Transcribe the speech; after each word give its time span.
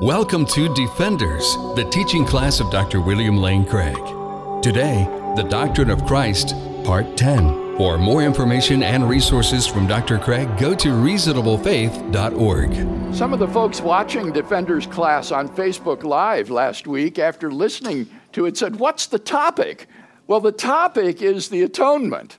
Welcome 0.00 0.46
to 0.46 0.72
Defenders, 0.72 1.56
the 1.76 1.86
teaching 1.92 2.24
class 2.24 2.58
of 2.58 2.70
Dr. 2.70 3.02
William 3.02 3.36
Lane 3.36 3.66
Craig. 3.66 3.98
Today, 4.62 5.04
the 5.36 5.42
Doctrine 5.42 5.90
of 5.90 6.06
Christ, 6.06 6.54
Part 6.84 7.18
10. 7.18 7.76
For 7.76 7.98
more 7.98 8.22
information 8.22 8.82
and 8.82 9.06
resources 9.06 9.66
from 9.66 9.86
Dr. 9.86 10.18
Craig, 10.18 10.48
go 10.56 10.74
to 10.74 10.88
reasonablefaith.org. 10.88 13.14
Some 13.14 13.34
of 13.34 13.40
the 13.40 13.48
folks 13.48 13.82
watching 13.82 14.32
Defenders 14.32 14.86
class 14.86 15.32
on 15.32 15.50
Facebook 15.50 16.02
Live 16.02 16.48
last 16.48 16.86
week, 16.86 17.18
after 17.18 17.52
listening 17.52 18.08
to 18.32 18.46
it, 18.46 18.56
said, 18.56 18.76
What's 18.76 19.04
the 19.04 19.18
topic? 19.18 19.86
Well, 20.26 20.40
the 20.40 20.50
topic 20.50 21.20
is 21.20 21.50
the 21.50 21.60
atonement. 21.60 22.38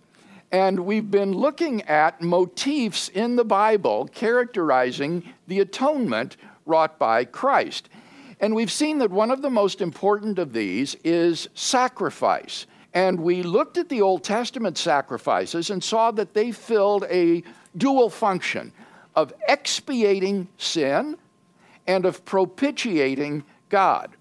And 0.52 0.80
we've 0.80 1.12
been 1.12 1.34
looking 1.34 1.84
at 1.84 2.24
motifs 2.24 3.08
in 3.08 3.36
the 3.36 3.46
Bible 3.46 4.08
characterizing 4.08 5.32
the 5.48 5.60
atonement 5.60 6.38
wrought 6.72 6.98
by 6.98 7.26
Christ. 7.26 7.90
And 8.40 8.56
we've 8.56 8.72
seen 8.72 8.98
that 9.00 9.12
one 9.12 9.30
of 9.30 9.42
the 9.42 9.50
most 9.50 9.82
important 9.82 10.40
of 10.40 10.54
these 10.54 10.96
is 11.04 11.50
sacrifice. 11.54 12.66
And 12.94 13.20
we 13.20 13.44
looked 13.44 13.78
at 13.78 13.90
the 13.90 14.02
Old 14.02 14.24
Testament 14.24 14.78
sacrifices 14.78 15.70
and 15.70 15.84
saw 15.84 16.12
that 16.12 16.34
they 16.34 16.52
filled 16.52 17.04
a 17.10 17.44
dual 17.78 18.10
function 18.10 18.72
of 19.16 19.34
expiating 19.48 20.48
sin 20.58 21.18
and 21.88 22.06
of 22.06 22.24
propitiating 22.26 23.44
God. 23.70 24.16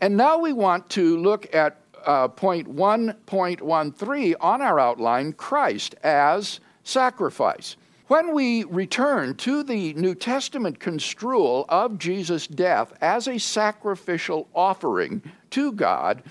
And 0.00 0.16
now 0.16 0.38
we 0.38 0.52
want 0.52 0.88
to 0.90 1.16
look 1.18 1.54
at 1.54 1.78
uh, 2.06 2.28
point 2.28 2.68
1.13 2.68 4.34
on 4.40 4.62
our 4.62 4.78
outline 4.78 5.32
Christ 5.32 5.94
as 6.02 6.60
sacrifice. 6.84 7.76
When 8.10 8.34
we 8.34 8.64
return 8.64 9.36
to 9.36 9.62
the 9.62 9.94
New 9.94 10.16
Testament 10.16 10.80
construal 10.80 11.64
of 11.68 11.96
Jesus' 11.96 12.48
death 12.48 12.92
as 13.00 13.28
a 13.28 13.38
sacrificial 13.38 14.48
offering 14.52 15.22
to 15.50 15.70
God, 15.70 16.24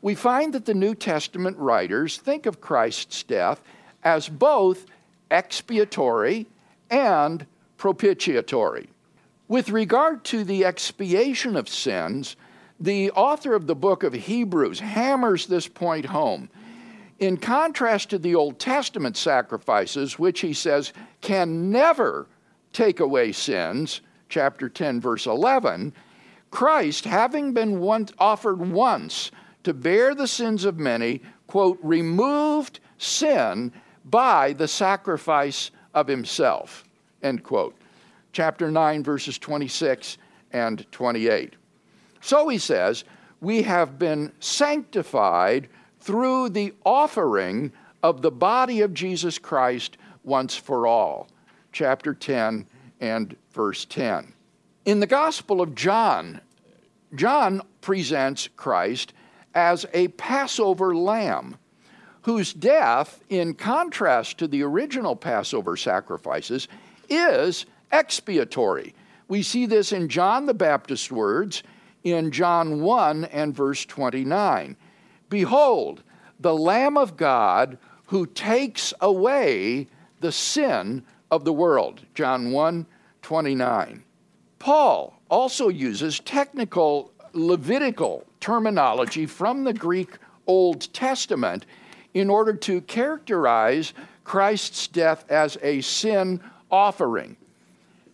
we 0.00 0.16
find 0.16 0.52
that 0.52 0.64
the 0.64 0.74
New 0.74 0.96
Testament 0.96 1.56
writers 1.58 2.16
think 2.16 2.44
of 2.44 2.60
Christ's 2.60 3.22
death 3.22 3.62
as 4.02 4.28
both 4.28 4.86
expiatory 5.30 6.48
and 6.90 7.46
propitiatory. 7.76 8.88
With 9.46 9.70
regard 9.70 10.24
to 10.24 10.42
the 10.42 10.64
expiation 10.64 11.56
of 11.56 11.68
sins, 11.68 12.34
the 12.80 13.12
author 13.12 13.54
of 13.54 13.68
the 13.68 13.76
book 13.76 14.02
of 14.02 14.12
Hebrews 14.12 14.80
hammers 14.80 15.46
this 15.46 15.68
point 15.68 16.06
home 16.06 16.50
in 17.18 17.36
contrast 17.36 18.10
to 18.10 18.18
the 18.18 18.34
Old 18.34 18.58
Testament 18.58 19.16
sacrifices, 19.16 20.18
which 20.18 20.40
he 20.40 20.52
says 20.52 20.92
can 21.20 21.70
never 21.70 22.26
take 22.72 23.00
away 23.00 23.32
sins, 23.32 24.00
chapter 24.28 24.68
10, 24.68 25.00
verse 25.00 25.26
11, 25.26 25.92
Christ, 26.50 27.04
having 27.04 27.52
been 27.52 27.80
once, 27.80 28.12
offered 28.18 28.60
once 28.60 29.30
to 29.64 29.72
bear 29.72 30.14
the 30.14 30.26
sins 30.26 30.64
of 30.64 30.78
many, 30.78 31.22
quote, 31.46 31.78
removed 31.82 32.80
sin 32.98 33.72
by 34.04 34.52
the 34.52 34.68
sacrifice 34.68 35.70
of 35.94 36.08
himself, 36.08 36.84
end 37.22 37.42
quote. 37.42 37.76
Chapter 38.32 38.70
9, 38.70 39.02
verses 39.02 39.38
26 39.38 40.18
and 40.52 40.90
28. 40.92 41.54
So 42.20 42.48
he 42.48 42.58
says, 42.58 43.04
we 43.40 43.62
have 43.62 43.98
been 43.98 44.32
sanctified 44.40 45.68
through 46.02 46.48
the 46.48 46.74
offering 46.84 47.72
of 48.02 48.22
the 48.22 48.30
body 48.30 48.80
of 48.80 48.92
Jesus 48.92 49.38
Christ 49.38 49.96
once 50.24 50.56
for 50.56 50.86
all. 50.86 51.28
Chapter 51.70 52.12
10 52.12 52.66
and 53.00 53.36
verse 53.52 53.84
10. 53.84 54.32
In 54.84 54.98
the 54.98 55.06
Gospel 55.06 55.60
of 55.60 55.76
John, 55.76 56.40
John 57.14 57.62
presents 57.80 58.48
Christ 58.56 59.12
as 59.54 59.86
a 59.94 60.08
Passover 60.08 60.94
lamb 60.94 61.56
whose 62.22 62.52
death, 62.52 63.22
in 63.28 63.54
contrast 63.54 64.38
to 64.38 64.48
the 64.48 64.62
original 64.62 65.14
Passover 65.14 65.76
sacrifices, 65.76 66.66
is 67.08 67.66
expiatory. 67.92 68.94
We 69.28 69.42
see 69.42 69.66
this 69.66 69.92
in 69.92 70.08
John 70.08 70.46
the 70.46 70.54
Baptist's 70.54 71.12
words 71.12 71.62
in 72.02 72.32
John 72.32 72.80
1 72.80 73.24
and 73.26 73.54
verse 73.54 73.84
29. 73.84 74.76
Behold, 75.32 76.02
the 76.38 76.54
Lamb 76.54 76.98
of 76.98 77.16
God 77.16 77.78
who 78.08 78.26
takes 78.26 78.92
away 79.00 79.88
the 80.20 80.30
sin 80.30 81.06
of 81.30 81.46
the 81.46 81.54
world. 81.54 82.02
John 82.14 82.52
1 82.52 82.84
29. 83.22 84.04
Paul 84.58 85.18
also 85.30 85.70
uses 85.70 86.20
technical 86.20 87.10
Levitical 87.32 88.26
terminology 88.40 89.24
from 89.24 89.64
the 89.64 89.72
Greek 89.72 90.18
Old 90.46 90.92
Testament 90.92 91.64
in 92.12 92.28
order 92.28 92.52
to 92.52 92.82
characterize 92.82 93.94
Christ's 94.24 94.86
death 94.86 95.24
as 95.30 95.56
a 95.62 95.80
sin 95.80 96.42
offering. 96.70 97.38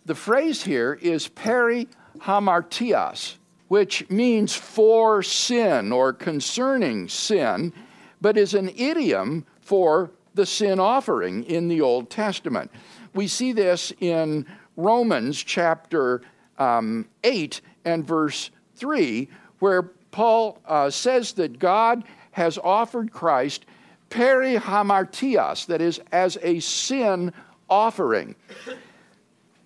The 0.07 0.15
phrase 0.15 0.63
here 0.63 0.97
is 1.03 1.27
peri 1.27 1.89
hamartias, 2.21 3.35
which 3.69 4.09
means 4.11 4.55
for 4.55 5.23
sin 5.23 5.93
or 5.93 6.13
concerning 6.13 7.09
sin, 7.09 7.73
but 8.21 8.37
is 8.37 8.55
an 8.55 8.71
idiom 8.77 9.45
for 9.61 10.11
the 10.35 10.47
sin 10.47 10.81
offering 10.81 11.45
in 11.45 11.69
the 11.69 11.81
Old 11.81 12.11
Testament. 12.11 12.71
We 13.15 13.27
see 13.27 13.53
this 13.53 13.93
in 14.01 14.47
Romans 14.77 15.43
chapter 15.43 16.23
um, 16.59 17.07
8 17.25 17.61
and 17.85 18.07
verse 18.07 18.51
3, 18.77 19.29
where 19.59 19.83
Paul 20.11 20.59
uh, 20.67 20.91
says 20.91 21.33
that 21.33 21.59
God 21.59 22.05
has 22.33 22.59
offered 22.59 23.13
Christ 23.13 23.67
peri 24.11 24.57
hamartias, 24.57 25.67
that 25.67 25.81
is, 25.81 26.01
as 26.13 26.39
a 26.43 26.61
sin 26.61 27.33
offering. 27.69 28.35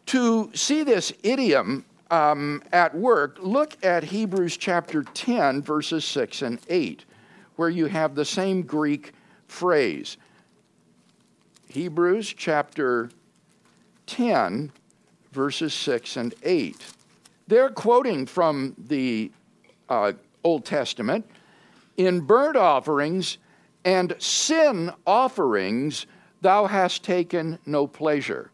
To 0.06 0.50
see 0.54 0.82
this 0.82 1.12
idiom 1.22 1.84
um, 2.12 2.62
at 2.72 2.94
work, 2.94 3.38
look 3.40 3.82
at 3.82 4.04
Hebrews 4.04 4.58
chapter 4.58 5.02
10, 5.02 5.62
verses 5.62 6.04
6 6.04 6.42
and 6.42 6.60
8, 6.68 7.06
where 7.56 7.70
you 7.70 7.86
have 7.86 8.14
the 8.14 8.24
same 8.24 8.62
Greek 8.62 9.12
phrase. 9.48 10.18
Hebrews 11.68 12.34
chapter 12.36 13.10
10, 14.06 14.70
verses 15.32 15.72
6 15.72 16.18
and 16.18 16.34
8. 16.42 16.76
They're 17.48 17.70
quoting 17.70 18.26
from 18.26 18.76
the 18.76 19.32
uh, 19.88 20.12
Old 20.44 20.66
Testament 20.66 21.24
in 21.96 22.20
burnt 22.20 22.58
offerings 22.58 23.38
and 23.86 24.14
sin 24.18 24.92
offerings 25.06 26.06
thou 26.42 26.66
hast 26.66 27.02
taken 27.02 27.58
no 27.64 27.86
pleasure. 27.86 28.51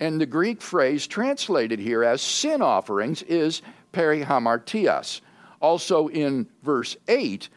And 0.00 0.20
the 0.20 0.26
Greek 0.26 0.60
phrase 0.60 1.06
translated 1.06 1.78
here 1.78 2.04
as 2.04 2.20
sin 2.20 2.60
offerings 2.62 3.22
is 3.22 3.62
perihamartias. 3.92 5.20
Also 5.60 6.08
in 6.08 6.46
verse 6.62 6.96
8, 7.08 7.48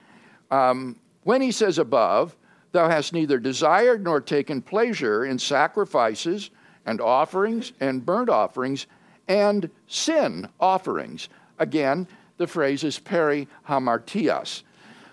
um, 0.51 0.95
when 1.23 1.41
he 1.41 1.51
says 1.51 1.77
above, 1.77 2.35
Thou 2.71 2.87
hast 2.87 3.13
neither 3.13 3.39
desired 3.39 4.03
nor 4.03 4.21
taken 4.21 4.61
pleasure 4.61 5.25
in 5.25 5.39
sacrifices 5.39 6.51
and 6.85 7.01
offerings 7.01 7.73
and 7.79 8.05
burnt 8.05 8.29
offerings 8.29 8.85
and 9.27 9.69
sin 9.87 10.47
offerings. 10.59 11.29
Again, 11.57 12.07
the 12.37 12.47
phrase 12.47 12.83
is 12.83 12.99
perihamartias. 12.99 14.63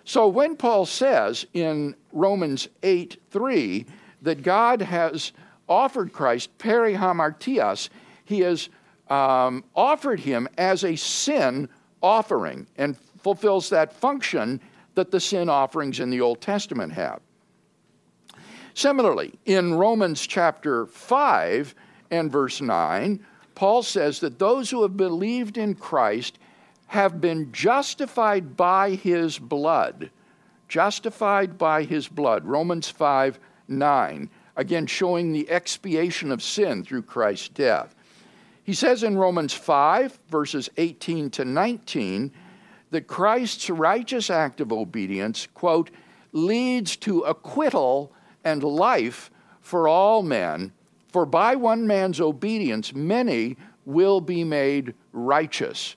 So 0.05 0.29
when 0.29 0.57
Paul 0.57 0.87
says 0.87 1.47
in 1.55 1.97
Romans 2.13 2.69
8 2.83 3.21
3 3.31 3.87
that 4.23 4.43
God 4.43 4.83
has 4.83 5.33
offered 5.69 6.13
Christ 6.13 6.57
perihamartias, 6.59 7.89
he 8.25 8.41
has 8.41 8.69
um, 9.09 9.65
offered 9.75 10.21
him 10.21 10.49
as 10.59 10.85
a 10.85 10.97
sin 10.97 11.69
offering 12.03 12.67
and 12.77 12.97
fulfills 13.19 13.71
that 13.71 13.93
function 13.93 14.61
that 14.95 15.11
the 15.11 15.21
sin 15.21 15.49
offerings 15.49 16.01
in 16.01 16.11
the 16.11 16.21
Old 16.21 16.41
Testament 16.41 16.93
have. 16.93 17.21
Similarly, 18.75 19.33
in 19.45 19.75
Romans 19.75 20.27
chapter 20.27 20.87
5 20.87 21.75
and 22.11 22.31
verse 22.31 22.61
9, 22.61 23.25
Paul 23.55 23.83
says 23.83 24.21
that 24.21 24.39
those 24.39 24.71
who 24.71 24.83
have 24.83 24.97
believed 24.97 25.57
in 25.57 25.75
Christ 25.75 26.39
have 26.89 27.21
been 27.21 27.53
justified 27.53 28.57
by 28.57 28.91
his 28.91 29.39
blood. 29.39 30.11
Justified 30.69 31.57
by 31.57 31.85
his 31.85 32.07
blood. 32.07 32.45
Romans 32.45 32.89
5 32.89 33.39
9 33.69 34.31
again 34.57 34.87
showing 34.87 35.33
the 35.33 35.49
expiation 35.51 36.33
of 36.33 36.43
sin 36.43 36.83
through 36.83 37.03
Christ's 37.03 37.49
death. 37.49 37.95
He 38.65 38.75
says 38.75 39.03
in 39.03 39.17
Romans 39.17 39.53
5, 39.53 40.19
verses 40.29 40.69
18 40.77 41.31
to 41.31 41.45
19, 41.45 42.33
that 42.91 43.07
Christ's 43.07 43.71
righteous 43.71 44.31
act 44.31 44.61
of 44.61 44.73
obedience, 44.73 45.47
quote, 45.55 45.91
leads 46.33 46.97
to 46.97 47.21
acquittal 47.21 48.13
and 48.45 48.63
life 48.63 49.31
for 49.61 49.89
all 49.89 50.23
men, 50.23 50.73
for 51.09 51.27
by 51.27 51.57
one 51.57 51.87
man's 51.87 52.21
obedience 52.21 52.95
many 52.95 53.57
will 53.85 54.21
be 54.21 54.45
made 54.45 54.95
righteous. 55.13 55.97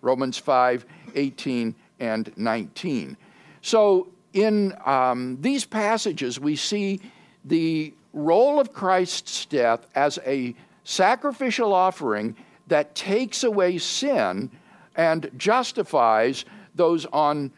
Romans 0.00 0.38
5 0.38 0.86
18 1.14 1.74
and 2.00 2.32
19. 2.36 3.16
So, 3.62 4.08
in 4.32 4.74
um, 4.84 5.38
these 5.40 5.64
passages, 5.64 6.40
we 6.40 6.56
see 6.56 7.00
the 7.44 7.92
role 8.12 8.60
of 8.60 8.72
Christ's 8.72 9.44
death 9.46 9.86
as 9.94 10.18
a 10.24 10.54
sacrificial 10.84 11.72
offering 11.72 12.36
that 12.68 12.94
takes 12.94 13.44
away 13.44 13.78
sin 13.78 14.50
and 14.96 15.30
justifies 15.36 16.44
those 16.74 17.06
on 17.06 17.50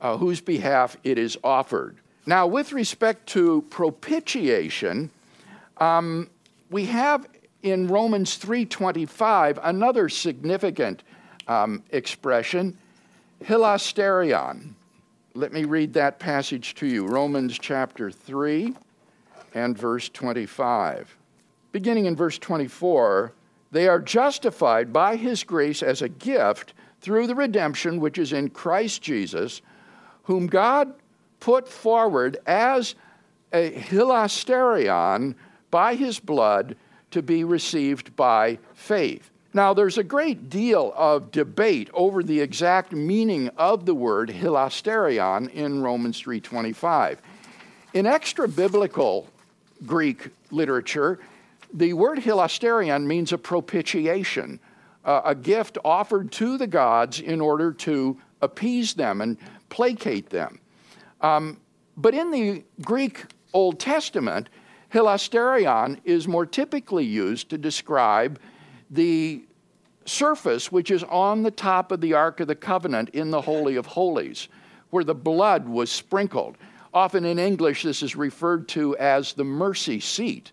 uh, 0.00 0.16
whose 0.16 0.40
behalf 0.40 0.96
it 1.04 1.18
is 1.18 1.36
offered. 1.42 1.96
Now, 2.26 2.46
with 2.46 2.72
respect 2.72 3.26
to 3.30 3.62
propitiation, 3.70 5.10
um, 5.78 6.30
we 6.70 6.86
have 6.86 7.26
in 7.62 7.88
Romans 7.88 8.36
3:25 8.38 9.58
another 9.62 10.08
significant 10.08 11.02
um, 11.48 11.82
expression, 11.90 12.78
hilasterion. 13.42 14.74
Let 15.34 15.52
me 15.52 15.64
read 15.64 15.92
that 15.94 16.18
passage 16.18 16.74
to 16.76 16.86
you. 16.86 17.06
Romans 17.06 17.58
chapter 17.58 18.10
3 18.10 18.74
and 19.54 19.78
verse 19.78 20.08
25. 20.08 21.16
Beginning 21.72 22.06
in 22.06 22.14
verse 22.14 22.38
24, 22.38 23.32
they 23.70 23.88
are 23.88 24.00
justified 24.00 24.92
by 24.92 25.16
his 25.16 25.42
grace 25.42 25.82
as 25.82 26.02
a 26.02 26.08
gift 26.08 26.74
through 27.00 27.26
the 27.26 27.34
redemption 27.34 28.00
which 28.00 28.18
is 28.18 28.32
in 28.32 28.50
Christ 28.50 29.02
Jesus, 29.02 29.62
whom 30.24 30.46
God 30.46 30.94
put 31.40 31.68
forward 31.68 32.38
as 32.46 32.94
a 33.52 33.70
hilasterion 33.72 35.34
by 35.70 35.94
his 35.94 36.18
blood 36.18 36.76
to 37.10 37.22
be 37.22 37.44
received 37.44 38.14
by 38.16 38.58
faith. 38.74 39.30
Now, 39.52 39.72
there's 39.72 39.98
a 39.98 40.04
great 40.04 40.50
deal 40.50 40.92
of 40.96 41.30
debate 41.30 41.88
over 41.94 42.24
the 42.24 42.40
exact 42.40 42.92
meaning 42.92 43.48
of 43.56 43.86
the 43.86 43.94
word 43.94 44.30
hilasterion 44.30 45.48
in 45.50 45.80
Romans 45.80 46.20
3:25. 46.20 47.18
In 47.92 48.06
extra 48.06 48.48
biblical 48.48 49.28
Greek 49.86 50.28
literature, 50.50 51.20
the 51.72 51.92
word 51.92 52.18
hilasterion 52.18 53.04
means 53.04 53.32
a 53.32 53.38
propitiation, 53.38 54.60
uh, 55.04 55.22
a 55.24 55.34
gift 55.34 55.76
offered 55.84 56.30
to 56.32 56.56
the 56.56 56.66
gods 56.66 57.20
in 57.20 57.40
order 57.40 57.72
to 57.72 58.16
appease 58.40 58.94
them 58.94 59.20
and 59.20 59.36
placate 59.68 60.30
them. 60.30 60.60
Um, 61.20 61.60
but 61.96 62.14
in 62.14 62.30
the 62.30 62.64
Greek 62.82 63.24
Old 63.52 63.80
Testament, 63.80 64.48
hilasterion 64.92 65.98
is 66.04 66.28
more 66.28 66.46
typically 66.46 67.04
used 67.04 67.50
to 67.50 67.58
describe 67.58 68.38
the 68.90 69.44
surface 70.04 70.70
which 70.70 70.90
is 70.90 71.02
on 71.04 71.42
the 71.42 71.50
top 71.50 71.90
of 71.90 72.00
the 72.00 72.12
Ark 72.12 72.40
of 72.40 72.46
the 72.46 72.54
Covenant 72.54 73.08
in 73.10 73.30
the 73.30 73.40
Holy 73.40 73.76
of 73.76 73.86
Holies, 73.86 74.48
where 74.90 75.04
the 75.04 75.14
blood 75.14 75.66
was 75.66 75.90
sprinkled. 75.90 76.56
Often 76.94 77.24
in 77.24 77.40
English, 77.40 77.82
this 77.82 78.02
is 78.04 78.14
referred 78.14 78.68
to 78.68 78.96
as 78.98 79.32
the 79.32 79.42
mercy 79.42 79.98
seat. 79.98 80.52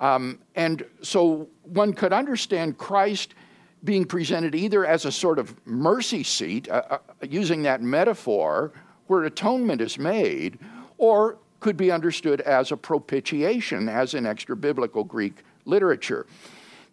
Um, 0.00 0.38
and 0.54 0.84
so 1.00 1.48
one 1.62 1.94
could 1.94 2.12
understand 2.12 2.76
Christ 2.76 3.34
being 3.82 4.04
presented 4.04 4.54
either 4.54 4.84
as 4.84 5.06
a 5.06 5.12
sort 5.12 5.38
of 5.38 5.54
mercy 5.66 6.22
seat, 6.22 6.68
uh, 6.68 6.82
uh, 6.90 6.98
using 7.22 7.62
that 7.62 7.80
metaphor, 7.80 8.72
where 9.06 9.24
atonement 9.24 9.80
is 9.80 9.98
made, 9.98 10.58
or 10.98 11.38
could 11.60 11.76
be 11.76 11.90
understood 11.90 12.42
as 12.42 12.70
a 12.70 12.76
propitiation, 12.76 13.88
as 13.88 14.14
in 14.14 14.26
extra 14.26 14.54
biblical 14.54 15.04
Greek 15.04 15.42
literature. 15.64 16.26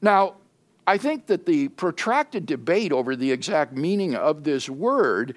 Now, 0.01 0.35
I 0.87 0.97
think 0.97 1.27
that 1.27 1.45
the 1.45 1.67
protracted 1.67 2.45
debate 2.45 2.91
over 2.91 3.15
the 3.15 3.31
exact 3.31 3.73
meaning 3.73 4.15
of 4.15 4.43
this 4.43 4.69
word 4.69 5.35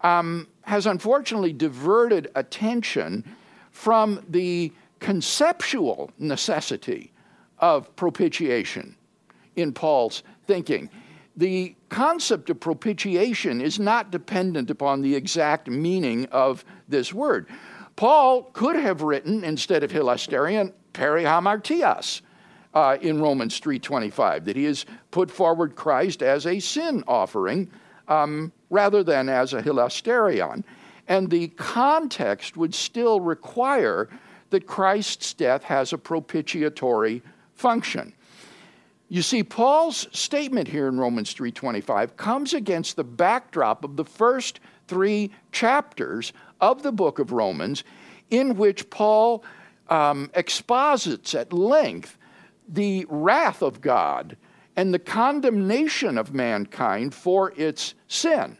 um, 0.00 0.48
has 0.68 0.84
unfortunately 0.84 1.50
diverted 1.50 2.30
attention 2.34 3.24
from 3.70 4.22
the 4.28 4.70
conceptual 5.00 6.10
necessity 6.18 7.10
of 7.58 7.96
propitiation 7.96 8.94
in 9.56 9.72
Paul's 9.72 10.22
thinking. 10.46 10.90
The 11.38 11.74
concept 11.88 12.50
of 12.50 12.60
propitiation 12.60 13.62
is 13.62 13.80
not 13.80 14.10
dependent 14.10 14.68
upon 14.68 15.00
the 15.00 15.14
exact 15.14 15.68
meaning 15.68 16.26
of 16.26 16.66
this 16.86 17.14
word. 17.14 17.46
Paul 17.96 18.42
could 18.52 18.76
have 18.76 19.00
written 19.00 19.44
instead 19.44 19.82
of 19.82 19.90
hilasterion 19.90 20.74
perihamartias 20.92 22.20
uh, 22.74 22.98
in 23.00 23.22
Romans 23.22 23.58
3:25 23.58 24.44
that 24.44 24.56
he 24.56 24.64
has 24.64 24.84
put 25.12 25.30
forward 25.30 25.76
Christ 25.76 26.22
as 26.22 26.44
a 26.44 26.60
sin 26.60 27.04
offering 27.08 27.70
um, 28.06 28.52
rather 28.70 29.02
than 29.02 29.28
as 29.28 29.52
a 29.52 29.62
hilasterion, 29.62 30.64
and 31.06 31.30
the 31.30 31.48
context 31.48 32.56
would 32.56 32.74
still 32.74 33.20
require 33.20 34.08
that 34.50 34.66
Christ's 34.66 35.34
death 35.34 35.64
has 35.64 35.92
a 35.92 35.98
propitiatory 35.98 37.22
function. 37.54 38.12
You 39.08 39.22
see, 39.22 39.42
Paul's 39.42 40.06
statement 40.12 40.68
here 40.68 40.86
in 40.86 40.98
Romans 40.98 41.32
3:25 41.32 42.16
comes 42.16 42.52
against 42.52 42.96
the 42.96 43.04
backdrop 43.04 43.84
of 43.84 43.96
the 43.96 44.04
first 44.04 44.60
three 44.86 45.30
chapters 45.50 46.32
of 46.60 46.82
the 46.82 46.92
book 46.92 47.18
of 47.18 47.32
Romans, 47.32 47.84
in 48.30 48.56
which 48.56 48.90
Paul 48.90 49.42
um, 49.88 50.30
exposits 50.34 51.34
at 51.34 51.52
length 51.52 52.18
the 52.68 53.06
wrath 53.08 53.62
of 53.62 53.80
God 53.80 54.36
and 54.78 54.94
the 54.94 54.98
condemnation 55.00 56.16
of 56.16 56.32
mankind 56.32 57.12
for 57.12 57.52
its 57.56 57.94
sin. 58.06 58.56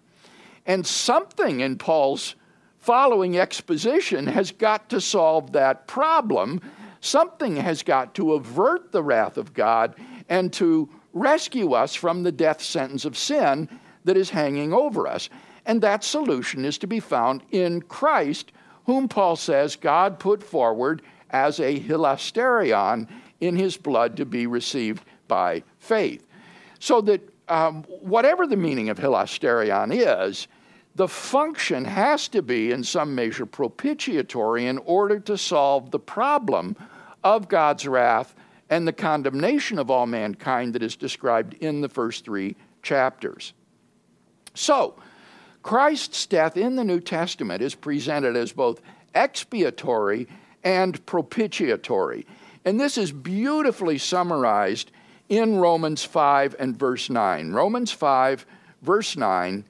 And 0.66 0.84
something 0.84 1.60
in 1.60 1.78
Paul's 1.78 2.34
following 2.80 3.38
exposition 3.38 4.26
has 4.26 4.50
got 4.50 4.90
to 4.90 5.00
solve 5.00 5.52
that 5.52 5.86
problem. 5.86 6.60
Something 7.00 7.54
has 7.54 7.84
got 7.84 8.16
to 8.16 8.32
avert 8.32 8.90
the 8.90 9.00
wrath 9.00 9.38
of 9.38 9.54
God 9.54 9.94
and 10.28 10.52
to 10.54 10.88
rescue 11.12 11.74
us 11.74 11.94
from 11.94 12.24
the 12.24 12.32
death 12.32 12.62
sentence 12.62 13.04
of 13.04 13.16
sin 13.16 13.68
that 14.02 14.16
is 14.16 14.30
hanging 14.30 14.72
over 14.72 15.06
us. 15.06 15.30
And 15.66 15.80
that 15.82 16.02
solution 16.02 16.64
is 16.64 16.78
to 16.78 16.88
be 16.88 16.98
found 16.98 17.44
in 17.52 17.80
Christ, 17.80 18.50
whom 18.86 19.06
Paul 19.06 19.36
says 19.36 19.76
God 19.76 20.18
put 20.18 20.42
forward 20.42 21.00
as 21.30 21.60
a 21.60 21.78
hilasterion 21.78 23.06
in 23.38 23.54
his 23.54 23.76
blood 23.76 24.16
to 24.16 24.26
be 24.26 24.48
received 24.48 25.04
by 25.28 25.62
faith. 25.88 26.26
So 26.78 27.00
that 27.02 27.20
um, 27.48 27.82
whatever 27.84 28.46
the 28.46 28.56
meaning 28.56 28.90
of 28.90 28.98
hilasterion 28.98 29.90
is, 29.92 30.46
the 30.94 31.08
function 31.08 31.84
has 31.84 32.28
to 32.28 32.42
be, 32.42 32.72
in 32.72 32.84
some 32.84 33.14
measure, 33.14 33.46
propitiatory 33.46 34.66
in 34.66 34.78
order 34.78 35.18
to 35.20 35.38
solve 35.38 35.90
the 35.90 35.98
problem 35.98 36.76
of 37.24 37.48
God's 37.48 37.86
wrath 37.86 38.34
and 38.70 38.86
the 38.86 38.92
condemnation 38.92 39.78
of 39.78 39.90
all 39.90 40.06
mankind 40.06 40.74
that 40.74 40.82
is 40.82 40.96
described 40.96 41.54
in 41.54 41.80
the 41.80 41.88
first 41.88 42.24
three 42.24 42.56
chapters. 42.82 43.54
So, 44.54 44.96
Christ's 45.62 46.26
death 46.26 46.56
in 46.56 46.76
the 46.76 46.84
New 46.84 47.00
Testament 47.00 47.62
is 47.62 47.74
presented 47.74 48.36
as 48.36 48.52
both 48.52 48.80
expiatory 49.14 50.28
and 50.64 51.04
propitiatory. 51.06 52.26
And 52.64 52.78
this 52.78 52.98
is 52.98 53.12
beautifully 53.12 53.98
summarized 53.98 54.90
in 55.28 55.56
Romans 55.56 56.04
5 56.04 56.56
and 56.58 56.78
verse 56.78 57.10
9. 57.10 57.52
Romans 57.52 57.92
5, 57.92 58.46
verse 58.82 59.16
9 59.16 59.64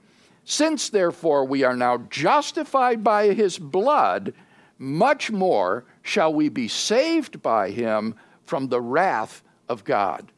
since, 0.51 0.89
therefore, 0.89 1.45
we 1.45 1.63
are 1.63 1.77
now 1.77 1.99
justified 2.09 3.05
by 3.05 3.35
his 3.35 3.59
blood, 3.59 4.33
much 4.79 5.31
more 5.31 5.85
shall 6.01 6.33
we 6.33 6.49
be 6.49 6.69
saved 6.69 7.43
by 7.43 7.69
him 7.69 8.15
from 8.47 8.69
the 8.69 8.81
wrath 8.81 9.43
of 9.69 9.85
God. 9.85 10.33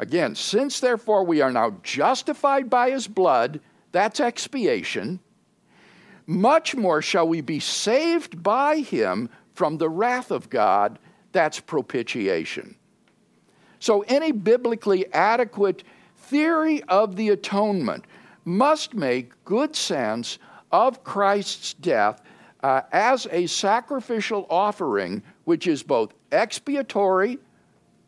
Again, 0.00 0.34
since, 0.34 0.80
therefore, 0.80 1.22
we 1.22 1.40
are 1.40 1.52
now 1.52 1.76
justified 1.84 2.68
by 2.68 2.90
his 2.90 3.06
blood, 3.06 3.60
that's 3.92 4.18
expiation, 4.18 5.20
much 6.26 6.74
more 6.74 7.00
shall 7.00 7.28
we 7.28 7.40
be 7.40 7.60
saved 7.60 8.42
by 8.42 8.78
him 8.78 9.30
from 9.54 9.78
the 9.78 9.88
wrath 9.88 10.32
of 10.32 10.50
God, 10.50 10.98
that's 11.30 11.60
propitiation. 11.60 12.74
So, 13.80 14.02
any 14.08 14.32
biblically 14.32 15.12
adequate 15.12 15.84
theory 16.16 16.82
of 16.84 17.16
the 17.16 17.30
atonement 17.30 18.04
must 18.44 18.94
make 18.94 19.32
good 19.44 19.76
sense 19.76 20.38
of 20.72 21.04
Christ's 21.04 21.74
death 21.74 22.22
uh, 22.62 22.82
as 22.92 23.26
a 23.30 23.46
sacrificial 23.46 24.46
offering, 24.50 25.22
which 25.44 25.66
is 25.66 25.82
both 25.82 26.12
expiatory 26.32 27.38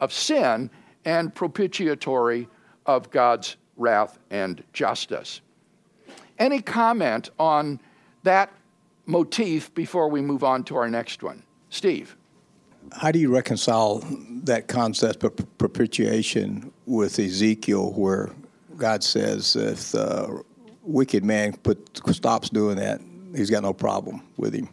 of 0.00 0.12
sin 0.12 0.70
and 1.04 1.34
propitiatory 1.34 2.48
of 2.86 3.10
God's 3.10 3.56
wrath 3.76 4.18
and 4.30 4.62
justice. 4.72 5.40
Any 6.38 6.60
comment 6.60 7.30
on 7.38 7.80
that 8.22 8.52
motif 9.06 9.72
before 9.74 10.08
we 10.08 10.20
move 10.20 10.42
on 10.42 10.64
to 10.64 10.76
our 10.76 10.90
next 10.90 11.22
one? 11.22 11.42
Steve. 11.68 12.16
How 12.92 13.12
do 13.12 13.18
you 13.18 13.32
reconcile 13.32 14.02
that 14.44 14.68
concept 14.68 15.22
of 15.24 15.58
propitiation 15.58 16.72
with 16.86 17.18
Ezekiel, 17.18 17.92
where 17.92 18.30
God 18.76 19.04
says 19.04 19.54
if 19.56 19.92
the 19.92 20.42
wicked 20.82 21.24
man 21.24 21.56
put, 21.56 22.00
stops 22.14 22.50
doing 22.50 22.76
that, 22.76 23.00
he's 23.34 23.50
got 23.50 23.62
no 23.62 23.72
problem 23.72 24.22
with 24.36 24.54
him. 24.54 24.68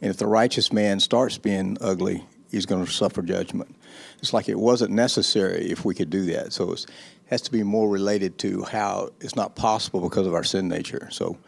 And 0.00 0.10
if 0.10 0.16
the 0.16 0.26
righteous 0.26 0.72
man 0.72 1.00
starts 1.00 1.38
being 1.38 1.78
ugly, 1.80 2.24
he's 2.50 2.66
going 2.66 2.84
to 2.84 2.90
suffer 2.90 3.22
judgment. 3.22 3.74
It's 4.18 4.32
like 4.32 4.48
it 4.48 4.58
wasn't 4.58 4.92
necessary 4.92 5.70
if 5.70 5.84
we 5.84 5.94
could 5.94 6.10
do 6.10 6.26
that. 6.26 6.52
So 6.52 6.72
it 6.72 6.86
has 7.26 7.40
to 7.42 7.52
be 7.52 7.62
more 7.62 7.88
related 7.88 8.38
to 8.38 8.62
how 8.64 9.10
it's 9.20 9.36
not 9.36 9.54
possible 9.56 10.00
because 10.00 10.26
of 10.26 10.34
our 10.34 10.44
sin 10.44 10.68
nature. 10.68 11.08
So 11.10 11.38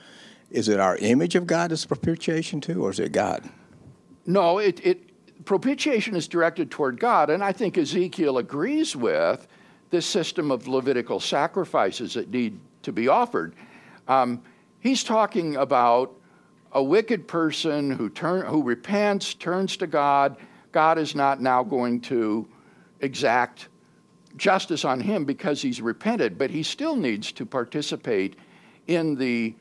is 0.51 0.69
it 0.69 0.81
our 0.81 0.97
image 0.97 1.35
of 1.35 1.47
God 1.47 1.73
as 1.73 1.85
propitiation 1.85 2.61
too, 2.61 2.85
or 2.85 2.91
is 2.91 3.01
it 3.01 3.13
God? 3.13 3.49
No, 4.25 4.59
it, 4.59 4.81
it 4.85 5.11
propitiation 5.45 6.17
is 6.17 6.29
directed 6.29 6.71
toward 6.71 6.99
God, 6.99 7.31
and 7.31 7.43
I 7.43 7.53
think 7.53 7.77
Ezekiel 7.77 8.39
agrees 8.39 8.95
with 8.97 9.47
this 9.91 10.07
system 10.07 10.51
of 10.51 10.67
Levitical 10.67 11.21
sacrifices 11.21 12.15
that 12.15 12.31
need 12.31 12.59
to 12.83 12.93
be 12.93 13.09
offered. 13.09 13.55
Um, 14.09 14.43
he's 14.81 15.05
talking 15.05 15.57
about 15.57 16.15
a 16.73 16.83
wicked 16.83 17.29
person 17.29 17.91
who 17.91 18.09
turn, 18.11 18.47
who 18.47 18.63
repents, 18.63 19.35
turns 19.35 19.77
to 19.79 19.87
God. 19.87 20.37
God 20.73 20.99
is 20.99 21.15
not 21.15 21.41
now 21.41 21.63
going 21.63 22.01
to 22.03 22.49
exact 23.01 23.69
justice 24.37 24.85
on 24.85 25.01
him 25.01 25.25
because 25.25 25.63
he's 25.63 25.81
repented, 25.81 26.37
but 26.37 26.51
he 26.51 26.63
still 26.63 26.97
needs 26.97 27.31
to 27.33 27.47
participate 27.47 28.37
in 28.89 29.15
the 29.15 29.55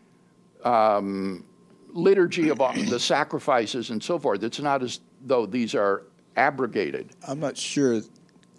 um, 0.63 1.45
liturgy 1.91 2.49
of 2.49 2.57
the 2.89 2.99
sacrifices 2.99 3.91
and 3.91 4.01
so 4.01 4.17
forth. 4.17 4.43
It's 4.43 4.59
not 4.59 4.81
as 4.81 4.99
though 5.23 5.45
these 5.45 5.75
are 5.75 6.03
abrogated. 6.35 7.09
I'm 7.27 7.39
not 7.39 7.57
sure. 7.57 8.01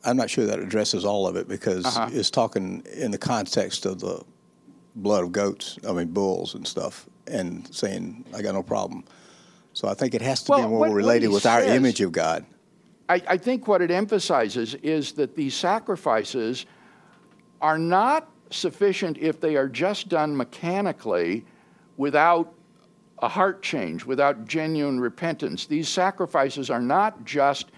I'm 0.04 0.16
not 0.16 0.28
sure 0.28 0.46
that 0.46 0.58
addresses 0.58 1.04
all 1.04 1.26
of 1.26 1.36
it 1.36 1.48
because 1.48 1.86
uh-huh. 1.86 2.10
it's 2.12 2.30
talking 2.30 2.84
in 2.94 3.10
the 3.10 3.18
context 3.18 3.86
of 3.86 4.00
the 4.00 4.22
blood 4.96 5.24
of 5.24 5.32
goats. 5.32 5.78
I 5.88 5.92
mean 5.92 6.08
bulls 6.08 6.54
and 6.54 6.66
stuff, 6.66 7.06
and 7.26 7.72
saying 7.74 8.24
I 8.34 8.42
got 8.42 8.54
no 8.54 8.62
problem. 8.62 9.04
So 9.72 9.88
I 9.88 9.94
think 9.94 10.14
it 10.14 10.22
has 10.22 10.42
to 10.44 10.52
well, 10.52 10.62
be 10.62 10.68
more 10.68 10.78
what, 10.80 10.92
related 10.92 11.28
what 11.28 11.34
with 11.34 11.42
says, 11.44 11.68
our 11.68 11.74
image 11.74 12.00
of 12.00 12.12
God. 12.12 12.44
I, 13.08 13.22
I 13.26 13.36
think 13.36 13.66
what 13.66 13.82
it 13.82 13.90
emphasizes 13.90 14.74
is 14.76 15.12
that 15.12 15.36
these 15.36 15.54
sacrifices 15.54 16.64
are 17.60 17.78
not 17.78 18.28
sufficient 18.50 19.18
if 19.18 19.40
they 19.40 19.56
are 19.56 19.68
just 19.68 20.08
done 20.08 20.36
mechanically 20.36 21.44
without 21.96 22.54
a 23.18 23.28
heart 23.28 23.62
change, 23.62 24.04
without 24.04 24.46
genuine 24.46 25.00
repentance. 25.00 25.66
These 25.66 25.88
sacrifices 25.88 26.70
are 26.70 26.80
not 26.80 27.24
just 27.24 27.70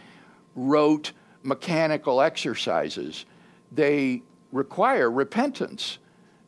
rote 0.55 1.13
mechanical 1.43 2.21
exercises, 2.21 3.25
they 3.71 4.23
require 4.53 5.11
repentance 5.11 5.99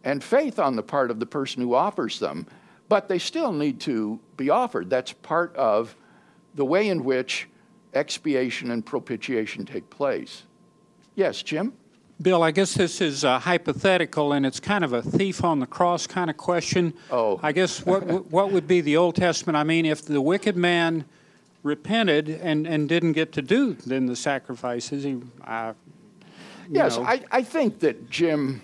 and 0.05 0.23
faith 0.23 0.59
on 0.59 0.77
the 0.77 0.83
part 0.83 1.11
of 1.11 1.21
the 1.21 1.27
person 1.27 1.63
who 1.63 1.75
offers 1.75 2.19
them, 2.19 2.47
but 2.89 3.09
they 3.09 3.19
still 3.19 3.53
need 3.53 3.81
to 3.81 4.19
be 4.37 4.51
offered. 4.51 4.89
That's 4.89 5.13
part 5.13 5.55
of 5.57 5.95
the 6.55 6.65
way 6.65 6.89
in 6.89 7.05
which 7.05 7.49
expiation 7.95 8.71
and 8.71 8.85
propitiation 8.85 9.67
take 9.67 9.91
place. 9.91 10.45
Yes, 11.15 11.43
Jim? 11.43 11.75
Bill, 12.21 12.43
I 12.43 12.51
guess 12.51 12.75
this 12.75 13.01
is 13.01 13.25
uh, 13.25 13.39
hypothetical, 13.39 14.33
and 14.33 14.45
it's 14.45 14.59
kind 14.59 14.83
of 14.83 14.93
a 14.93 15.01
thief 15.01 15.45
on 15.45 15.61
the 15.61 15.67
cross 15.67 16.09
kind 16.09 16.29
of 16.29 16.37
question. 16.37 16.93
Oh. 17.13 17.39
I 17.45 17.53
guess 17.53 17.87
what 17.87 18.29
what 18.33 18.51
would 18.51 18.67
be 18.67 18.81
the 18.81 18.97
Old 18.97 19.15
Testament? 19.15 19.57
I 19.57 19.63
mean, 19.63 19.87
if 19.87 20.05
the 20.05 20.21
wicked 20.21 20.57
man 20.57 21.05
repented 21.63 22.29
and, 22.29 22.67
and 22.67 22.89
didn't 22.89 23.13
get 23.13 23.33
to 23.33 23.43
do 23.43 23.75
then 23.75 24.07
the 24.07 24.17
sacrifices, 24.17 25.05
he. 25.05 25.21
Uh, 25.47 25.75
yes, 26.69 26.99
I, 26.99 27.23
I 27.31 27.43
think 27.43 27.79
that 27.81 28.11
Jim, 28.11 28.63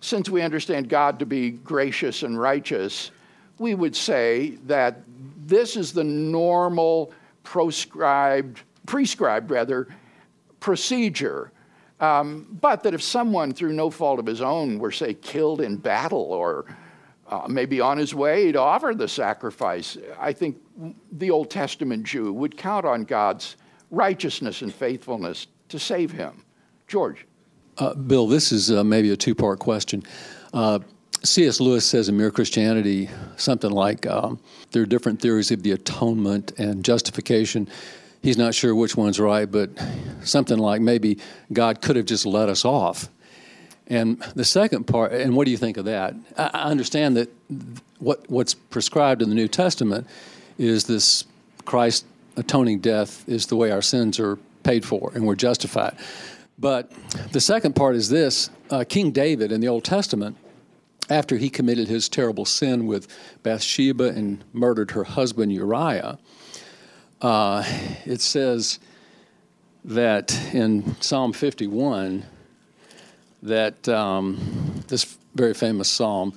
since 0.00 0.28
we 0.28 0.42
understand 0.42 0.88
God 0.88 1.20
to 1.20 1.26
be 1.26 1.50
gracious 1.50 2.24
and 2.24 2.36
righteous, 2.36 3.12
we 3.58 3.74
would 3.74 3.94
say 3.94 4.58
that 4.66 5.02
this 5.46 5.76
is 5.76 5.92
the 5.92 6.02
normal 6.02 7.12
proscribed, 7.44 8.62
prescribed 8.86 9.52
rather, 9.52 9.86
procedure 10.58 11.52
um, 12.00 12.46
but 12.60 12.82
that 12.82 12.94
if 12.94 13.02
someone, 13.02 13.52
through 13.52 13.72
no 13.72 13.90
fault 13.90 14.18
of 14.18 14.26
his 14.26 14.40
own, 14.40 14.78
were, 14.78 14.90
say, 14.90 15.14
killed 15.14 15.60
in 15.60 15.76
battle 15.76 16.32
or 16.32 16.64
uh, 17.28 17.46
maybe 17.48 17.80
on 17.80 17.98
his 17.98 18.14
way 18.14 18.50
to 18.52 18.60
offer 18.60 18.92
the 18.94 19.06
sacrifice, 19.06 19.96
I 20.18 20.32
think 20.32 20.56
the 21.12 21.30
Old 21.30 21.50
Testament 21.50 22.04
Jew 22.04 22.32
would 22.32 22.56
count 22.56 22.86
on 22.86 23.04
God's 23.04 23.56
righteousness 23.90 24.62
and 24.62 24.72
faithfulness 24.72 25.46
to 25.68 25.78
save 25.78 26.10
him. 26.10 26.44
George. 26.88 27.26
Uh, 27.78 27.94
Bill, 27.94 28.26
this 28.26 28.50
is 28.50 28.70
uh, 28.70 28.82
maybe 28.82 29.10
a 29.10 29.16
two 29.16 29.34
part 29.34 29.58
question. 29.58 30.02
Uh, 30.52 30.80
C.S. 31.22 31.60
Lewis 31.60 31.84
says 31.84 32.08
in 32.08 32.16
Mere 32.16 32.30
Christianity 32.30 33.10
something 33.36 33.70
like 33.70 34.06
um, 34.06 34.40
there 34.72 34.82
are 34.82 34.86
different 34.86 35.20
theories 35.20 35.50
of 35.50 35.62
the 35.62 35.72
atonement 35.72 36.52
and 36.58 36.82
justification 36.84 37.68
he's 38.22 38.38
not 38.38 38.54
sure 38.54 38.74
which 38.74 38.96
one's 38.96 39.20
right, 39.20 39.50
but 39.50 39.70
something 40.22 40.58
like 40.58 40.80
maybe 40.80 41.18
God 41.52 41.80
could 41.80 41.96
have 41.96 42.06
just 42.06 42.26
let 42.26 42.48
us 42.48 42.64
off. 42.64 43.08
And 43.86 44.20
the 44.36 44.44
second 44.44 44.84
part, 44.84 45.12
and 45.12 45.34
what 45.34 45.46
do 45.46 45.50
you 45.50 45.56
think 45.56 45.76
of 45.76 45.86
that? 45.86 46.14
I 46.36 46.70
understand 46.70 47.16
that 47.16 47.28
what, 47.98 48.28
what's 48.30 48.54
prescribed 48.54 49.20
in 49.20 49.28
the 49.28 49.34
New 49.34 49.48
Testament 49.48 50.06
is 50.58 50.84
this 50.84 51.24
Christ 51.64 52.06
atoning 52.36 52.78
death 52.80 53.28
is 53.28 53.46
the 53.46 53.56
way 53.56 53.72
our 53.72 53.82
sins 53.82 54.20
are 54.20 54.36
paid 54.62 54.84
for 54.84 55.10
and 55.14 55.26
we're 55.26 55.34
justified. 55.34 55.96
But 56.58 56.92
the 57.32 57.40
second 57.40 57.74
part 57.74 57.96
is 57.96 58.10
this 58.10 58.50
uh, 58.70 58.84
King 58.88 59.10
David 59.10 59.50
in 59.50 59.60
the 59.60 59.68
Old 59.68 59.84
Testament, 59.84 60.36
after 61.08 61.36
he 61.36 61.50
committed 61.50 61.88
his 61.88 62.08
terrible 62.08 62.44
sin 62.44 62.86
with 62.86 63.08
Bathsheba 63.42 64.04
and 64.04 64.44
murdered 64.52 64.92
her 64.92 65.02
husband 65.02 65.52
Uriah, 65.52 66.18
uh, 67.20 67.64
it 68.04 68.20
says 68.20 68.78
that 69.84 70.38
in 70.54 71.00
Psalm 71.00 71.32
51 71.32 72.24
that 73.42 73.88
um, 73.88 74.82
this 74.88 75.16
very 75.34 75.54
famous 75.54 75.88
psalm 75.88 76.32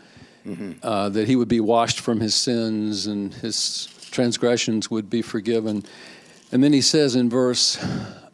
mm-hmm. 0.45 0.73
uh, 0.83 1.09
that 1.09 1.27
he 1.27 1.35
would 1.35 1.47
be 1.47 1.59
washed 1.59 1.99
from 1.99 2.19
his 2.19 2.35
sins 2.35 3.07
and 3.07 3.33
his 3.35 3.87
transgressions 4.11 4.89
would 4.89 5.09
be 5.09 5.21
forgiven. 5.21 5.83
And 6.51 6.63
then 6.63 6.73
he 6.73 6.81
says 6.81 7.15
in 7.15 7.29
verse 7.29 7.83